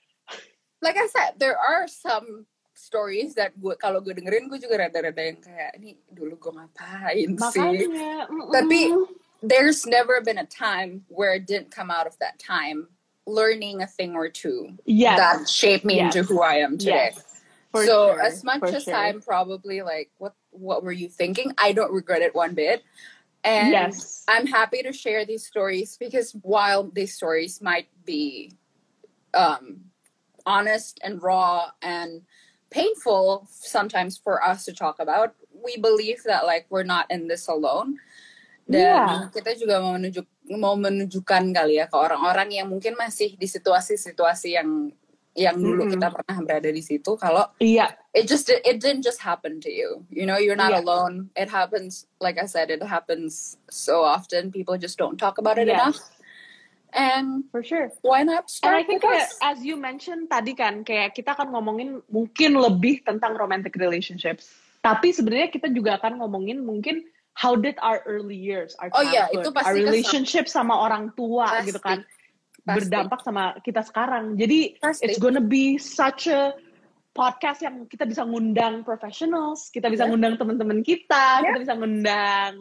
Like 0.80 0.96
I 0.96 1.06
said, 1.12 1.36
there 1.36 1.60
are 1.60 1.84
some 1.84 2.48
stories 2.72 3.36
that 3.36 3.52
gue 3.60 3.76
kalau 3.76 4.00
gue 4.00 4.16
dengerin 4.16 4.48
gue 4.48 4.56
juga 4.56 4.88
rada-rada 4.88 5.20
yang 5.20 5.36
kayak 5.36 5.76
ini 5.76 6.00
dulu 6.08 6.40
gue 6.40 6.52
ngapain 6.56 7.30
sih. 7.52 7.60
Makanya. 7.60 8.24
mm-mm. 8.32 8.48
Tapi 8.48 8.80
there's 9.44 9.84
never 9.84 10.24
been 10.24 10.40
a 10.40 10.48
time 10.48 11.04
where 11.12 11.36
it 11.36 11.44
didn't 11.44 11.68
come 11.68 11.92
out 11.92 12.08
of 12.08 12.16
that 12.24 12.40
time 12.40 12.88
learning 13.30 13.82
a 13.82 13.86
thing 13.86 14.14
or 14.18 14.28
two 14.28 14.74
yes. 14.84 15.18
that 15.18 15.48
shaped 15.48 15.84
me 15.84 15.96
Yes. 16.02 16.14
into 16.16 16.26
who 16.26 16.42
I 16.42 16.54
am 16.66 16.76
today. 16.78 17.14
Yes. 17.14 17.24
So 17.72 17.84
sure, 17.86 18.20
as 18.20 18.42
much 18.42 18.58
for 18.60 18.74
as 18.74 18.82
sure. 18.84 18.94
I'm 18.98 19.22
probably 19.22 19.82
like, 19.82 20.10
what 20.18 20.34
what 20.50 20.82
were 20.82 20.90
you 20.90 21.06
thinking? 21.08 21.54
I 21.54 21.70
don't 21.70 21.94
regret 21.94 22.22
it 22.22 22.34
one 22.34 22.54
bit. 22.58 22.82
And 23.46 23.70
Yes. 23.70 24.26
I'm 24.26 24.46
happy 24.46 24.82
to 24.82 24.92
share 24.92 25.24
these 25.24 25.46
stories 25.46 25.96
because 25.96 26.34
while 26.42 26.90
these 26.90 27.14
stories 27.14 27.62
might 27.62 27.86
be 28.04 28.58
um, 29.32 29.86
honest 30.44 30.98
and 31.06 31.22
raw 31.22 31.70
and 31.80 32.22
painful 32.70 33.46
sometimes 33.50 34.18
for 34.18 34.42
us 34.42 34.66
to 34.66 34.72
talk 34.74 34.98
about, 34.98 35.34
we 35.54 35.78
believe 35.78 36.22
that 36.26 36.44
like 36.44 36.66
we're 36.70 36.82
not 36.82 37.06
in 37.10 37.28
this 37.28 37.46
alone. 37.46 38.02
Dan 38.70 38.82
Yeah. 38.82 39.30
kita 39.34 39.54
juga 39.58 39.78
mau 39.82 39.94
menunjuk 39.98 40.26
mau 40.58 40.74
menunjukkan 40.74 41.54
kali 41.54 41.78
ya 41.78 41.86
ke 41.86 41.94
orang-orang 41.94 42.50
yang 42.50 42.66
mungkin 42.66 42.98
masih 42.98 43.38
di 43.38 43.46
situasi-situasi 43.46 44.58
yang 44.58 44.90
yang 45.38 45.54
dulu 45.54 45.86
Mm-mm. 45.86 45.94
kita 45.94 46.10
pernah 46.10 46.36
berada 46.42 46.70
di 46.74 46.82
situ 46.82 47.14
kalau 47.14 47.46
Iya, 47.62 47.94
it 48.10 48.26
just 48.26 48.50
it 48.50 48.82
didn't 48.82 49.06
just 49.06 49.22
happen 49.22 49.62
to 49.62 49.70
you 49.70 50.02
you 50.10 50.26
know 50.26 50.34
you're 50.42 50.58
not 50.58 50.74
Yeah. 50.74 50.82
alone 50.82 51.30
it 51.38 51.46
happens 51.46 52.10
like 52.18 52.34
i 52.34 52.50
said 52.50 52.66
it 52.66 52.82
happens 52.82 53.54
so 53.70 54.02
often 54.02 54.50
people 54.50 54.74
just 54.74 54.98
don't 54.98 55.22
talk 55.22 55.38
about 55.38 55.54
it 55.54 55.70
Yes. 55.70 55.78
enough 55.78 55.98
and 56.90 57.46
for 57.54 57.62
sure. 57.62 57.94
why 58.02 58.26
not 58.26 58.50
And 58.50 58.50
start 58.50 58.74
I 58.74 58.82
think 58.82 59.06
kayak, 59.06 59.30
as 59.38 59.62
you 59.62 59.78
mentioned 59.78 60.26
tadi 60.26 60.58
kan, 60.58 60.82
kayak 60.82 61.14
kita 61.14 61.38
akan 61.38 61.54
ngomongin 61.54 62.02
mungkin 62.10 62.58
lebih 62.58 63.06
tentang 63.06 63.38
romantic 63.38 63.78
relationships. 63.78 64.50
Tapi 64.82 65.14
sebenarnya 65.14 65.54
kita 65.54 65.70
juga 65.70 66.02
akan 66.02 66.18
ngomongin 66.18 66.58
mungkin 66.66 67.06
how 67.34 67.54
did 67.54 67.76
our 67.80 68.02
early 68.04 68.36
years, 68.36 68.74
our 68.78 68.90
Oh 68.92 69.02
iya, 69.02 69.26
childhood, 69.30 69.34
itu 69.34 69.48
pasti 69.52 69.66
our 69.66 69.74
kesam- 69.76 69.86
relationship 69.86 70.44
sama 70.46 70.74
orang 70.76 71.04
tua 71.14 71.46
Pasti. 71.48 71.66
gitu 71.72 71.80
kan, 71.80 71.98
Pasti. 72.62 72.76
berdampak 72.76 73.20
sama 73.24 73.44
kita 73.62 73.80
sekarang. 73.82 74.36
Jadi 74.36 74.76
Pasti. 74.78 75.06
it's 75.08 75.16
gonna 75.16 75.40
be 75.40 75.78
such 75.78 76.28
a 76.28 76.52
podcast 77.10 77.58
yang 77.60 77.86
kita 77.90 78.06
bisa 78.06 78.22
ngundang 78.22 78.86
professionals, 78.86 79.66
kita 79.68 79.90
bisa 79.90 80.06
Yeah. 80.06 80.10
ngundang 80.14 80.34
teman-teman 80.38 80.80
kita, 80.86 81.42
Yeah. 81.42 81.54
kita 81.54 81.58
bisa 81.66 81.74
ngundang 81.74 82.52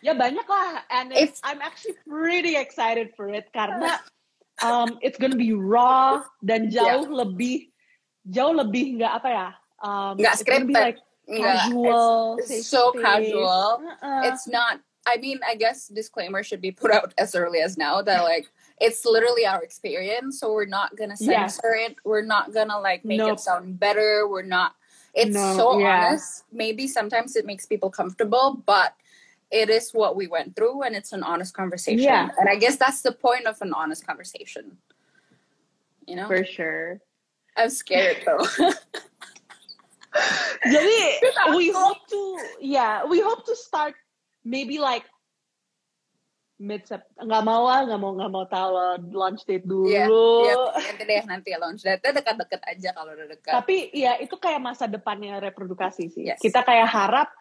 ya 0.00 0.12
banyak 0.14 0.46
lah. 0.46 0.86
And 0.88 1.10
it's, 1.10 1.38
It's- 1.38 1.42
I'm 1.42 1.58
actually 1.58 1.98
pretty 2.06 2.54
excited 2.54 3.10
for 3.18 3.26
it 3.28 3.50
karena 3.50 3.98
um, 4.62 5.00
it's 5.02 5.18
gonna 5.18 5.34
be 5.38 5.50
raw 5.56 6.22
dan 6.44 6.70
jauh 6.70 7.08
lebih 7.08 7.72
jauh 8.28 8.52
lebih 8.54 9.00
nggak 9.00 9.12
apa 9.16 9.28
ya? 9.32 9.48
Um, 9.80 10.14
Nggak 10.20 10.36
scripted. 10.44 10.76
like 10.76 11.00
Casual, 11.36 12.36
it's, 12.40 12.50
it's 12.50 12.66
so 12.66 12.90
space. 12.92 13.02
casual 13.02 13.48
Uh-uh. 14.02 14.22
it's 14.24 14.48
not 14.48 14.80
i 15.06 15.16
mean 15.16 15.38
i 15.46 15.54
guess 15.54 15.88
disclaimer 15.88 16.42
should 16.42 16.60
be 16.60 16.70
put 16.70 16.90
out 16.90 17.14
as 17.18 17.34
early 17.34 17.60
as 17.60 17.78
now 17.78 18.02
that 18.02 18.22
like 18.22 18.50
it's 18.80 19.04
literally 19.04 19.46
our 19.46 19.62
experience 19.62 20.40
so 20.40 20.52
we're 20.52 20.64
not 20.66 20.96
gonna 20.96 21.14
Yes. 21.20 21.54
censor 21.56 21.74
it 21.74 21.96
we're 22.04 22.22
not 22.22 22.52
gonna 22.52 22.78
like 22.80 23.04
make 23.04 23.18
Nope. 23.18 23.34
it 23.34 23.40
sound 23.40 23.78
better 23.78 24.26
we're 24.28 24.42
not 24.42 24.74
it's 25.14 25.34
No, 25.34 25.56
so 25.56 25.78
yeah. 25.78 26.06
honest 26.08 26.44
maybe 26.52 26.86
sometimes 26.86 27.36
it 27.36 27.46
makes 27.46 27.64
people 27.66 27.90
comfortable 27.90 28.62
but 28.66 28.94
it 29.50 29.68
is 29.70 29.90
what 29.92 30.14
we 30.16 30.26
went 30.28 30.54
through 30.54 30.82
and 30.82 30.94
it's 30.94 31.12
an 31.12 31.22
honest 31.22 31.54
conversation 31.54 32.04
Yeah. 32.04 32.28
and 32.38 32.48
i 32.48 32.56
guess 32.56 32.76
that's 32.76 33.02
the 33.02 33.12
point 33.12 33.46
of 33.46 33.60
an 33.62 33.72
honest 33.72 34.06
conversation 34.06 34.76
you 36.06 36.16
know 36.16 36.26
for 36.26 36.44
sure. 36.44 37.00
i'm 37.56 37.70
scared 37.70 38.18
though 38.26 38.44
Jadi 40.74 40.98
we 41.54 41.70
hope 41.70 42.02
to 42.10 42.22
yeah 42.58 43.06
we 43.06 43.22
hope 43.22 43.46
to 43.46 43.54
start 43.54 43.94
maybe 44.42 44.82
like 44.82 45.06
mid 46.60 46.84
nggak 47.16 47.42
mau 47.46 47.64
lah 47.64 47.88
nggak 47.88 48.00
mau 48.00 48.12
nggak 48.20 48.32
mau 48.32 48.44
tahu 48.44 48.70
launch 49.16 49.48
date 49.48 49.64
dulu. 49.64 49.88
Iya, 49.88 50.04
iya, 50.04 50.54
nanti 50.76 51.02
deh 51.08 51.22
nanti 51.24 51.48
launch 51.56 51.80
date 51.80 52.04
dekat-dekat 52.04 52.60
aja 52.68 52.88
kalau 52.92 53.16
udah 53.16 53.26
dekat 53.32 53.52
Tapi 53.56 53.76
ya 53.96 54.20
itu 54.20 54.36
kayak 54.36 54.60
masa 54.60 54.84
depannya 54.84 55.40
reprodukasi 55.40 56.12
sih. 56.12 56.28
Yes. 56.28 56.36
Kita 56.36 56.60
kayak 56.60 56.92
harap 56.92 57.32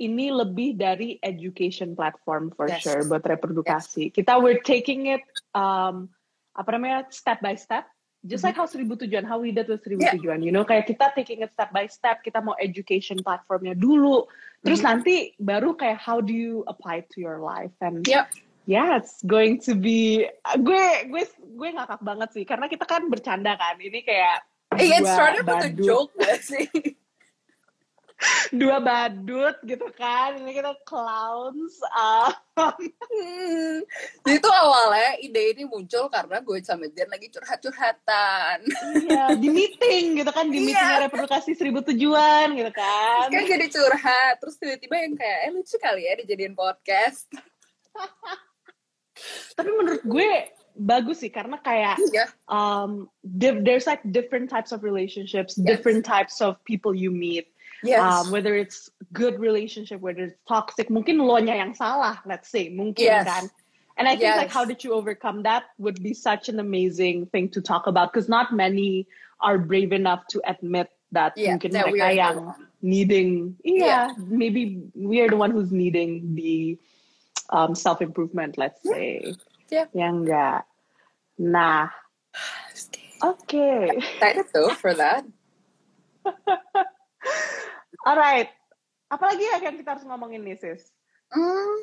ini 0.00 0.32
lebih 0.32 0.80
dari 0.80 1.20
education 1.20 1.92
platform 1.92 2.50
for 2.56 2.66
Yes. 2.66 2.82
sure 2.82 3.04
buat 3.04 3.22
reprodukasi. 3.22 4.08
Kita 4.10 4.40
we're 4.40 4.64
taking 4.64 5.12
it 5.12 5.22
um, 5.52 6.08
apa 6.56 6.68
namanya 6.74 7.06
step 7.12 7.44
by 7.44 7.54
step. 7.60 7.84
Just 8.24 8.40
like 8.40 8.56
how 8.56 8.64
seribu 8.64 8.96
tujuan, 8.96 9.28
how 9.28 9.36
we 9.36 9.52
did 9.52 9.68
with 9.68 9.84
seribu 9.84 10.00
Yeah. 10.00 10.16
tujuan, 10.16 10.40
you 10.40 10.48
know, 10.48 10.64
kayak 10.64 10.88
kita 10.88 11.12
taking 11.12 11.44
it 11.44 11.52
step 11.52 11.68
by 11.76 11.84
step, 11.84 12.24
kita 12.24 12.40
mau 12.40 12.56
education 12.56 13.20
platformnya 13.20 13.76
dulu, 13.76 14.24
terus 14.64 14.80
Mhm. 14.80 14.86
nanti 14.88 15.16
baru 15.36 15.76
kayak 15.76 16.00
how 16.00 16.24
do 16.24 16.32
you 16.32 16.64
apply 16.64 17.04
to 17.12 17.20
your 17.20 17.44
life 17.44 17.76
and 17.84 18.00
Yep. 18.08 18.32
yeah, 18.64 18.96
it's 18.96 19.20
going 19.28 19.60
to 19.68 19.76
be 19.76 20.24
gue 20.56 20.84
gue 21.12 21.24
gue 21.28 21.68
ngakak 21.76 22.00
banget 22.00 22.32
sih 22.32 22.48
karena 22.48 22.64
kita 22.64 22.88
kan 22.88 23.04
bercanda 23.12 23.60
kan, 23.60 23.76
ini 23.76 24.00
kayak 24.00 24.40
Iya, 24.74 25.04
it 25.04 25.06
started 25.06 25.44
with 25.44 25.60
a 25.60 25.72
joke 25.76 26.10
gak 26.24 26.40
sih? 26.40 26.66
dua 28.60 28.78
badut 28.78 29.56
gitu 29.64 29.86
kan 29.92 30.36
ini 30.38 30.52
kita 30.54 30.72
clowns 30.84 31.76
Hmm. 32.54 33.82
Jadi 34.22 34.38
tuh 34.38 34.54
awalnya 34.54 35.18
ide 35.18 35.58
ini 35.58 35.66
muncul 35.66 36.06
karena 36.06 36.38
gue 36.38 36.62
sama 36.62 36.86
Jen 36.86 37.10
lagi 37.10 37.26
curhat-curhatan. 37.26 38.62
iya, 39.02 39.34
di 39.34 39.50
meeting 39.50 40.22
gitu 40.22 40.30
kan 40.30 40.46
di 40.46 40.62
Iya. 40.62 40.66
meeting 40.70 41.02
reprodukasi 41.10 41.58
seribu 41.58 41.82
tujuan 41.82 42.54
gitu 42.54 42.70
kan 42.70 43.26
Kan 43.26 43.42
jadi 43.42 43.66
curhat, 43.66 44.38
terus 44.38 44.54
tiba-tiba 44.54 45.02
yang 45.02 45.18
kayak, 45.18 45.38
eh 45.46 45.50
lucu 45.50 45.74
kali 45.82 46.06
ya 46.06 46.14
dijadiin 46.14 46.54
podcast. 46.54 47.26
tapi 49.54 49.70
menurut 49.70 50.02
gue 50.02 50.30
bagus 50.74 51.22
sih 51.22 51.30
karena 51.30 51.54
kayak 51.62 51.98
Iya. 52.10 52.26
um, 52.50 53.06
there's 53.22 53.86
like 53.86 54.02
different 54.10 54.50
types 54.50 54.74
of 54.74 54.82
relationships 54.82 55.54
Yes. 55.54 55.62
different 55.62 56.02
types 56.02 56.42
of 56.42 56.58
people 56.66 56.90
you 56.90 57.14
meet 57.14 57.46
Yes. 57.84 58.00
um, 58.00 58.32
whether 58.32 58.54
it's 58.56 58.90
good 59.12 59.38
relationship 59.38 60.00
whether 60.00 60.24
it's 60.32 60.40
toxic 60.48 60.88
mungkin 60.88 61.18
lo 61.20 61.36
nya 61.38 61.54
yang 61.60 61.74
salah 61.76 62.18
let's 62.24 62.48
say 62.48 62.68
mungkin 62.72 63.04
Yes. 63.04 63.28
kan 63.28 63.44
and 64.00 64.08
I 64.08 64.16
think 64.16 64.34
like 64.36 64.50
how 64.50 64.64
did 64.64 64.82
you 64.82 64.94
overcome 64.96 65.44
that 65.44 65.70
would 65.78 66.02
be 66.02 66.14
such 66.16 66.48
an 66.48 66.58
amazing 66.58 67.26
thing 67.30 67.48
to 67.54 67.60
talk 67.62 67.86
about 67.86 68.10
because 68.12 68.26
not 68.28 68.50
many 68.52 69.06
are 69.38 69.58
brave 69.58 69.92
enough 69.92 70.26
to 70.34 70.40
admit 70.48 70.88
that 71.12 71.36
Yeah, 71.38 71.54
mungkin 71.54 71.70
that 71.78 71.86
mereka 71.92 72.10
yang 72.16 72.38
needing 72.82 73.54
yeah, 73.62 74.10
maybe 74.18 74.82
we 74.98 75.20
are 75.22 75.30
the 75.30 75.38
one 75.38 75.52
who's 75.54 75.70
needing 75.70 76.34
the 76.34 76.74
um, 77.54 77.74
self 77.76 78.02
improvement 78.02 78.58
let's 78.58 78.82
say. 78.82 79.36
Yeah. 79.70 79.86
ya 79.94 80.08
enggak 80.10 80.64
nah. 81.38 81.92
Oke 83.24 83.94
Excited 83.94 84.50
though 84.52 84.74
for 84.74 84.92
that. 84.94 85.24
alright 88.04 88.48
apalagi 89.10 89.42
ya 89.42 89.58
yang 89.64 89.76
kita 89.76 89.96
harus 89.96 90.04
ngomongin 90.06 90.44
nih 90.44 90.56
sis 90.58 90.92
Mm. 91.34 91.76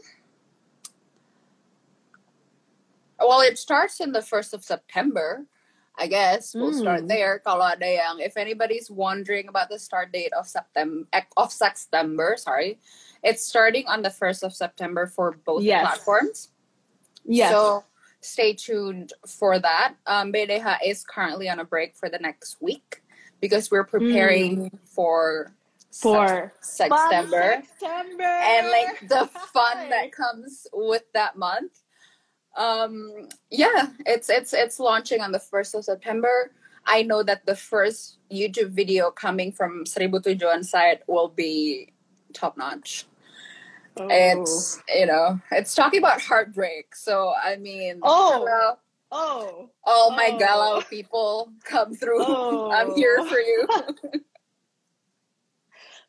Well, 3.19 3.41
it 3.41 3.59
starts 3.59 3.99
in 3.99 4.11
the 4.13 4.22
first 4.22 4.53
of 4.53 4.63
September. 4.63 5.45
I 5.99 6.07
guess 6.07 6.55
we'll 6.55 6.72
start 6.74 7.01
Hmm. 7.03 7.11
there. 7.11 7.38
Kalau 7.43 7.67
ada 7.67 7.84
yang, 7.86 8.24
if 8.24 8.39
anybody's 8.39 8.88
wondering 8.89 9.51
about 9.51 9.67
the 9.67 9.78
start 9.78 10.09
date 10.15 10.32
of 10.34 10.47
September, 10.47 11.03
of 11.36 11.51
September, 11.51 12.39
sorry, 12.39 12.80
it's 13.22 13.43
starting 13.43 13.86
on 13.91 14.01
the 14.01 14.09
first 14.09 14.41
of 14.41 14.55
September 14.55 15.05
for 15.05 15.36
both 15.43 15.61
Yes. 15.67 15.84
platforms. 15.84 16.49
yes 17.28 17.51
So 17.51 17.84
stay 18.24 18.55
tuned 18.55 19.11
for 19.28 19.59
that. 19.59 19.99
Um, 20.07 20.32
BDH 20.32 20.80
is 20.88 21.03
currently 21.03 21.45
on 21.51 21.59
a 21.59 21.67
break 21.67 21.93
for 21.99 22.07
the 22.07 22.17
next 22.24 22.57
week 22.63 23.03
because 23.43 23.67
we're 23.69 23.86
preparing 23.86 24.72
Hmm. 24.72 24.78
for 24.88 25.51
for 25.92 26.54
September. 26.62 27.62
September. 27.80 28.24
and 28.24 28.68
like 28.70 29.08
the 29.10 29.28
fun 29.54 29.89
that 29.89 30.12
comes 30.12 30.68
with 30.74 31.04
that 31.14 31.38
month. 31.38 31.72
Um, 32.58 33.30
yeah, 33.50 33.88
it's 34.06 34.30
it's 34.30 34.54
it's 34.54 34.80
launching 34.80 35.22
on 35.22 35.32
the 35.32 35.39
first 35.39 35.76
of 35.76 35.86
September. 35.86 36.52
I 36.86 37.04
know 37.04 37.24
that 37.24 37.46
the 37.46 37.56
first 37.56 38.18
YouTube 38.32 38.72
video 38.72 39.12
coming 39.12 39.52
from 39.52 39.86
Seribu 39.86 40.22
Tujuan 40.24 40.66
site 40.66 41.02
will 41.08 41.30
be 41.30 41.94
top 42.34 42.58
notch. 42.58 43.06
Oh. 43.98 44.08
It's 44.10 44.82
you 44.89 45.06
know, 45.06 45.39
it's 45.52 45.76
talking 45.76 46.00
about 46.00 46.22
heartbreak. 46.22 46.96
So 46.96 47.34
I 47.42 47.58
mean, 47.58 48.00
Oh. 48.04 48.32
hello, 48.39 48.78
oh. 49.12 49.70
all 49.84 50.12
my 50.12 50.32
Oh. 50.34 50.38
galau 50.39 50.89
people 50.89 51.52
come 51.64 51.94
through. 51.94 52.24
Oh. 52.24 52.72
I'm 52.76 52.96
here 52.96 53.24
for 53.26 53.39
you. 53.39 53.68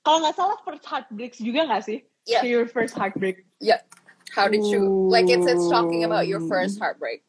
Kalau 0.02 0.18
nggak 0.22 0.34
salah 0.34 0.58
first 0.66 0.84
heartbreaks 0.84 1.38
juga 1.38 1.66
nggak 1.70 1.82
sih? 1.86 1.98
Yeah. 2.26 2.42
So 2.42 2.46
your 2.50 2.66
first 2.66 2.94
heartbreak. 2.98 3.46
Yeah. 3.62 3.82
How 4.34 4.48
did 4.48 4.64
you 4.64 4.82
like? 5.12 5.28
It's 5.28 5.46
it's 5.46 5.68
talking 5.68 6.04
about 6.08 6.26
your 6.26 6.40
first 6.48 6.80
heartbreak. 6.80 7.22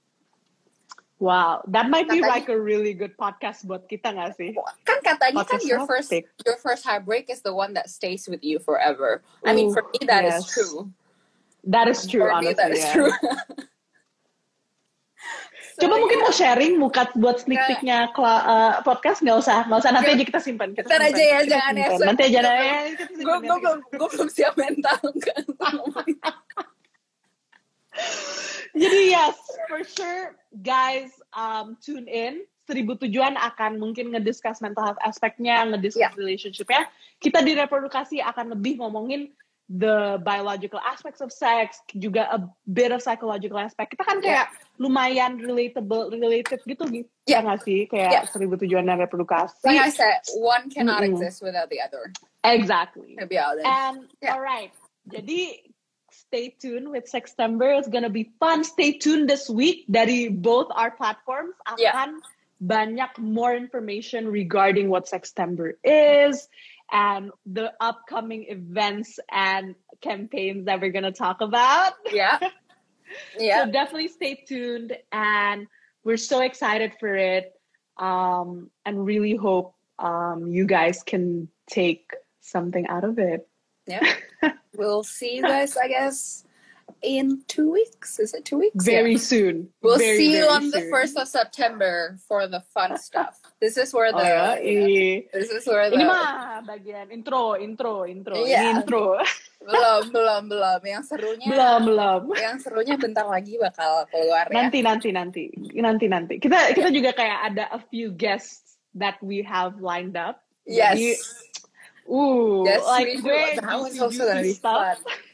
Wow, 1.24 1.63
that 1.71 1.89
might 1.89 2.09
be 2.09 2.19
like 2.19 2.49
a 2.49 2.59
really 2.59 2.91
good 2.91 3.15
podcast 3.15 3.63
buat 3.63 3.88
kita 3.88 4.11
nggak 4.11 4.36
sih? 4.36 4.51
kan 4.84 4.99
katanya 4.99 5.47
kan 5.47 5.55
Podcast 5.55 5.63
your 5.63 5.88
first 5.88 6.11
heartbreak. 6.11 6.43
your 6.43 6.57
first 6.59 6.84
heartbreak 6.84 7.26
is 7.32 7.39
the 7.47 7.53
one 7.55 7.71
that 7.80 7.88
stays 7.88 8.28
with 8.28 8.43
you 8.43 8.59
forever. 8.59 9.24
I 9.47 9.55
mean, 9.55 9.71
for 9.71 9.88
me 9.88 10.03
that 10.03 10.28
is 10.28 10.43
yes. 10.43 10.51
true. 10.51 10.91
That 11.63 11.88
is 11.88 12.03
true, 12.03 12.28
for 12.28 12.43
me 12.43 12.51
honestly. 12.51 12.59
that 12.59 12.71
is 12.76 12.84
yeah. 12.84 12.91
true. 12.91 13.11
So, 15.74 15.89
Coba 15.89 15.97
mungkin 15.97 16.21
mau 16.21 16.30
sharing 16.30 16.78
muka 16.78 17.09
buat 17.17 17.41
sneak 17.41 17.57
peeknya 17.65 18.13
uh, 18.13 18.86
podcast 18.86 19.26
nggak 19.26 19.41
usah, 19.41 19.65
nggak 19.65 19.80
usah 19.82 19.89
nanti 19.89 20.13
aja 20.13 20.24
kita 20.30 20.38
simpan. 20.38 20.69
Kita 20.78 20.86
simpan, 20.86 21.09
aja 21.09 21.24
ya, 21.26 21.39
kita 21.41 21.49
jangan 21.49 21.74
ya, 21.74 21.88
simpan. 21.89 22.05
Nanti 22.05 22.21
aja 22.30 22.39
ya, 22.45 22.78
gue 23.09 23.38
gue 23.41 23.57
belum 23.57 23.80
gue 23.89 24.09
belum 24.13 24.30
siap 24.30 24.53
mental 24.53 25.01
kan. 25.01 25.43
Jadi 28.74 29.13
yes, 29.13 29.38
for 29.69 29.82
sure, 29.86 30.38
guys, 30.61 31.09
um, 31.34 31.74
tune 31.82 32.05
in. 32.05 32.45
Seribu 32.63 32.95
tujuan 32.95 33.36
akan 33.36 33.76
mungkin 33.76 34.15
ngediscuss 34.15 34.63
mental 34.63 34.93
health 34.93 35.01
aspeknya, 35.03 35.67
ngediscuss 35.67 36.05
Yeah. 36.05 36.13
relationship-nya. 36.15 36.86
Kita 37.17 37.41
di 37.41 37.57
reprodukasi 37.57 38.21
akan 38.24 38.55
lebih 38.55 38.80
ngomongin 38.80 39.34
the 39.70 40.20
biological 40.22 40.80
aspects 40.84 41.24
of 41.24 41.32
sex, 41.32 41.80
juga 41.95 42.28
a 42.30 42.39
bit 42.68 42.91
of 42.91 42.99
psychological 43.01 43.57
aspect. 43.57 43.95
Kita 43.95 44.03
kan 44.03 44.20
kayak 44.20 44.51
lumayan 44.76 45.39
relatable, 45.39 46.11
related 46.11 46.59
gitu, 46.68 46.84
gitu. 46.91 47.09
Yeah. 47.24 47.39
Ya 47.41 47.45
nggak 47.47 47.59
sih? 47.64 47.80
Kayak 47.88 48.11
Yeah. 48.11 48.24
seribu 48.28 48.59
tujuan 48.59 48.84
dan 48.86 48.99
reprodukasi. 48.99 49.64
Like 49.64 49.88
I 49.88 49.91
said, 49.93 50.20
one 50.36 50.68
cannot 50.68 50.99
Mm-mm. 51.01 51.16
exist 51.16 51.39
without 51.39 51.72
the 51.72 51.80
other. 51.80 52.11
Exactly. 52.43 53.16
To 53.16 53.26
be 53.26 53.39
honest. 53.39 53.64
And 53.64 54.11
Yeah. 54.20 54.36
alright, 54.36 54.76
jadi 55.07 55.64
stay 56.11 56.53
tuned 56.59 56.91
with 56.91 57.07
September. 57.07 57.72
It's 57.74 57.89
gonna 57.89 58.11
be 58.11 58.36
fun. 58.38 58.68
Stay 58.68 58.99
tuned 58.99 59.32
this 59.32 59.49
week 59.49 59.88
dari 59.89 60.30
both 60.30 60.70
our 60.76 60.91
platforms 60.93 61.55
akan 61.66 61.80
Yeah. 61.80 62.11
banyak 62.64 63.11
more 63.20 63.55
information 63.55 64.28
regarding 64.28 64.88
what 64.91 65.07
September 65.07 65.76
is 65.84 66.47
and 66.91 67.31
the 67.45 67.73
upcoming 67.79 68.45
events 68.49 69.19
and 69.31 69.75
campaigns 70.01 70.65
that 70.65 70.81
we're 70.81 70.91
gonna 70.91 71.11
talk 71.11 71.41
about. 71.41 71.93
yeah. 72.11 72.39
Yeah. 73.38 73.65
So 73.65 73.71
definitely 73.71 74.07
stay 74.07 74.43
tuned, 74.47 74.97
and 75.11 75.67
we're 76.03 76.17
so 76.17 76.41
excited 76.41 76.93
for 76.99 77.13
it, 77.15 77.53
um, 77.97 78.71
and 78.88 79.05
really 79.05 79.36
hope 79.36 79.75
um, 79.99 80.47
you 80.47 80.65
guys 80.65 81.03
can 81.03 81.47
take 81.67 82.11
something 82.41 82.88
out 82.88 83.03
of 83.03 83.19
it. 83.19 83.47
Yeah. 83.86 84.01
we'll 84.75 85.03
see 85.03 85.36
you 85.36 85.43
guys, 85.43 85.77
I 85.77 85.88
guess, 85.88 86.45
in 87.01 87.43
two 87.47 87.71
weeks. 87.71 88.19
Is 88.19 88.34
it 88.34 88.45
two 88.45 88.57
weeks? 88.57 88.79
Very 88.84 89.15
Yeah. 89.15 89.23
soon. 89.23 89.55
We'll 89.84 89.97
Very, 89.99 90.17
see 90.17 90.38
you 90.38 90.47
on 90.47 90.71
the 90.71 90.79
soon. 90.84 90.89
first 90.89 91.15
of 91.17 91.27
September 91.27 92.15
for 92.27 92.47
the 92.47 92.63
fun 92.71 92.95
stuff. 93.07 93.39
This 93.59 93.75
is 93.75 93.91
where 93.91 94.11
Oh, 94.13 94.19
the 94.19 94.27
ya, 94.27 94.55
i- 94.59 95.23
this 95.31 95.51
is 95.51 95.63
where 95.67 95.89
the 95.91 95.99
Ini 95.99 96.05
mah 96.07 96.63
bagian 96.63 97.11
intro, 97.11 97.55
intro, 97.55 98.03
intro. 98.07 98.36
Ini 98.39 98.51
Iya. 98.55 98.61
intro. 98.81 99.19
belum 99.63 100.11
belum 100.11 100.41
belum 100.51 100.79
yang 100.84 101.03
serunya 101.07 101.47
belum, 101.47 101.79
belum. 101.88 102.21
yang 102.36 102.59
serunya 102.59 102.99
bentar 102.99 103.23
lagi 103.23 103.55
bakal 103.55 104.03
keluar 104.11 104.43
ya. 104.51 104.55
Nanti, 104.59 104.84
nanti, 104.84 105.09
nanti, 105.15 105.43
nanti, 105.79 106.05
nanti. 106.11 106.36
Kita 106.39 106.75
kita 106.75 106.91
juga 106.91 107.15
kayak 107.15 107.39
ada 107.55 107.71
a 107.71 107.79
few 107.88 108.11
guests 108.11 108.75
that 108.91 109.15
we 109.23 109.39
have 109.39 109.79
lined 109.79 110.19
up. 110.19 110.43
Yes. 110.67 110.99
Jadi, 110.99 111.09
ooh, 112.11 112.67
Yes, 112.67 112.84
like 112.84 113.07
we 113.07 113.15
do. 113.19 113.23
great 113.23 113.55
That 113.63 113.79
was 113.79 113.95
also 113.95 114.27
gonna 114.27 114.43
be 114.43 114.51
stuff. 114.55 114.99
fun. 114.99 115.15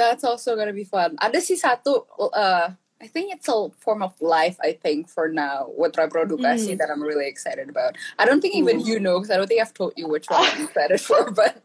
That's 0.00 0.24
also 0.24 0.56
gonna 0.56 0.72
be 0.72 0.88
fun. 0.88 1.20
Ada 1.20 1.44
sih 1.44 1.60
satu, 1.60 2.08
uh, 2.32 2.72
I 3.00 3.08
think 3.08 3.32
it's 3.36 3.48
a 3.48 3.68
form 3.80 4.00
of 4.00 4.16
life. 4.20 4.56
I 4.64 4.72
think 4.76 5.08
for 5.08 5.28
now 5.28 5.68
with 5.76 5.96
reprodukasi 5.96 6.76
Mm. 6.76 6.78
that 6.80 6.88
I'm 6.88 7.00
really 7.04 7.28
excited 7.28 7.68
about. 7.68 7.96
I 8.16 8.24
don't 8.24 8.40
think 8.40 8.56
even 8.56 8.80
Ooh. 8.80 8.88
you 8.88 8.96
know 9.00 9.20
because 9.20 9.32
I 9.32 9.36
don't 9.36 9.48
think 9.48 9.60
I've 9.60 9.76
told 9.76 9.92
you 10.00 10.08
which 10.08 10.28
one 10.28 10.40
I'm 10.44 10.64
excited 10.68 11.00
for. 11.04 11.28
But 11.36 11.60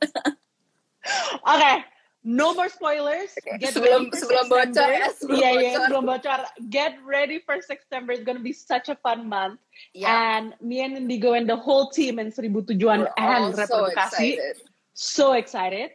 Okay, 1.47 1.85
no 2.23 2.53
more 2.55 2.69
spoilers. 2.69 3.35
Get 3.59 3.73
Sebelum- 3.73 4.09
ready 4.09 4.15
for 4.15 4.17
sebelum 4.25 4.45
bocor 4.49 4.63
September. 4.73 4.97
ya, 4.97 5.07
sebelum 5.13 5.37
iya, 5.37 5.49
bocor. 5.53 5.75
sebelum 5.77 6.03
bocor. 6.09 6.39
Get 6.73 6.93
ready 7.05 7.37
for 7.43 7.61
September. 7.61 8.15
It's 8.17 8.23
gonna 8.25 8.41
be 8.41 8.53
such 8.55 8.89
a 8.89 8.95
fun 8.97 9.29
month. 9.29 9.59
yeah, 9.93 10.09
And 10.09 10.55
me 10.63 10.81
and 10.81 10.97
Indigo 10.97 11.33
and 11.37 11.45
the 11.45 11.55
whole 11.59 11.91
team 11.93 12.17
in 12.17 12.31
Seribu 12.31 12.65
Tujuan 12.65 13.05
we're 13.05 13.13
and 13.19 13.53
so 13.53 13.85
Reprodukasi. 13.85 14.39
excited. 14.39 14.55
So 14.95 15.25
excited. 15.35 15.91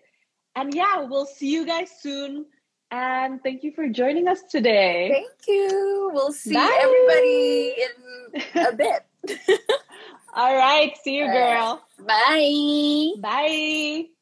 And 0.61 0.75
yeah, 0.75 1.05
we'll 1.05 1.25
see 1.25 1.51
you 1.51 1.65
guys 1.65 1.91
soon. 2.01 2.45
And 2.91 3.43
thank 3.43 3.63
you 3.63 3.73
for 3.73 3.89
joining 3.89 4.29
us 4.29 4.43
today. 4.43 5.09
Thank 5.11 5.49
you. 5.49 6.11
We'll 6.13 6.33
see 6.33 6.53
Bye. 6.53 6.79
everybody 6.83 7.75
in 8.53 8.67
a 8.67 8.77
bit. 8.77 9.59
All 10.35 10.55
right, 10.55 10.93
see 11.03 11.17
you, 11.17 11.27
girl. 11.27 11.83
Bye. 12.07 13.13
Bye. 13.21 14.20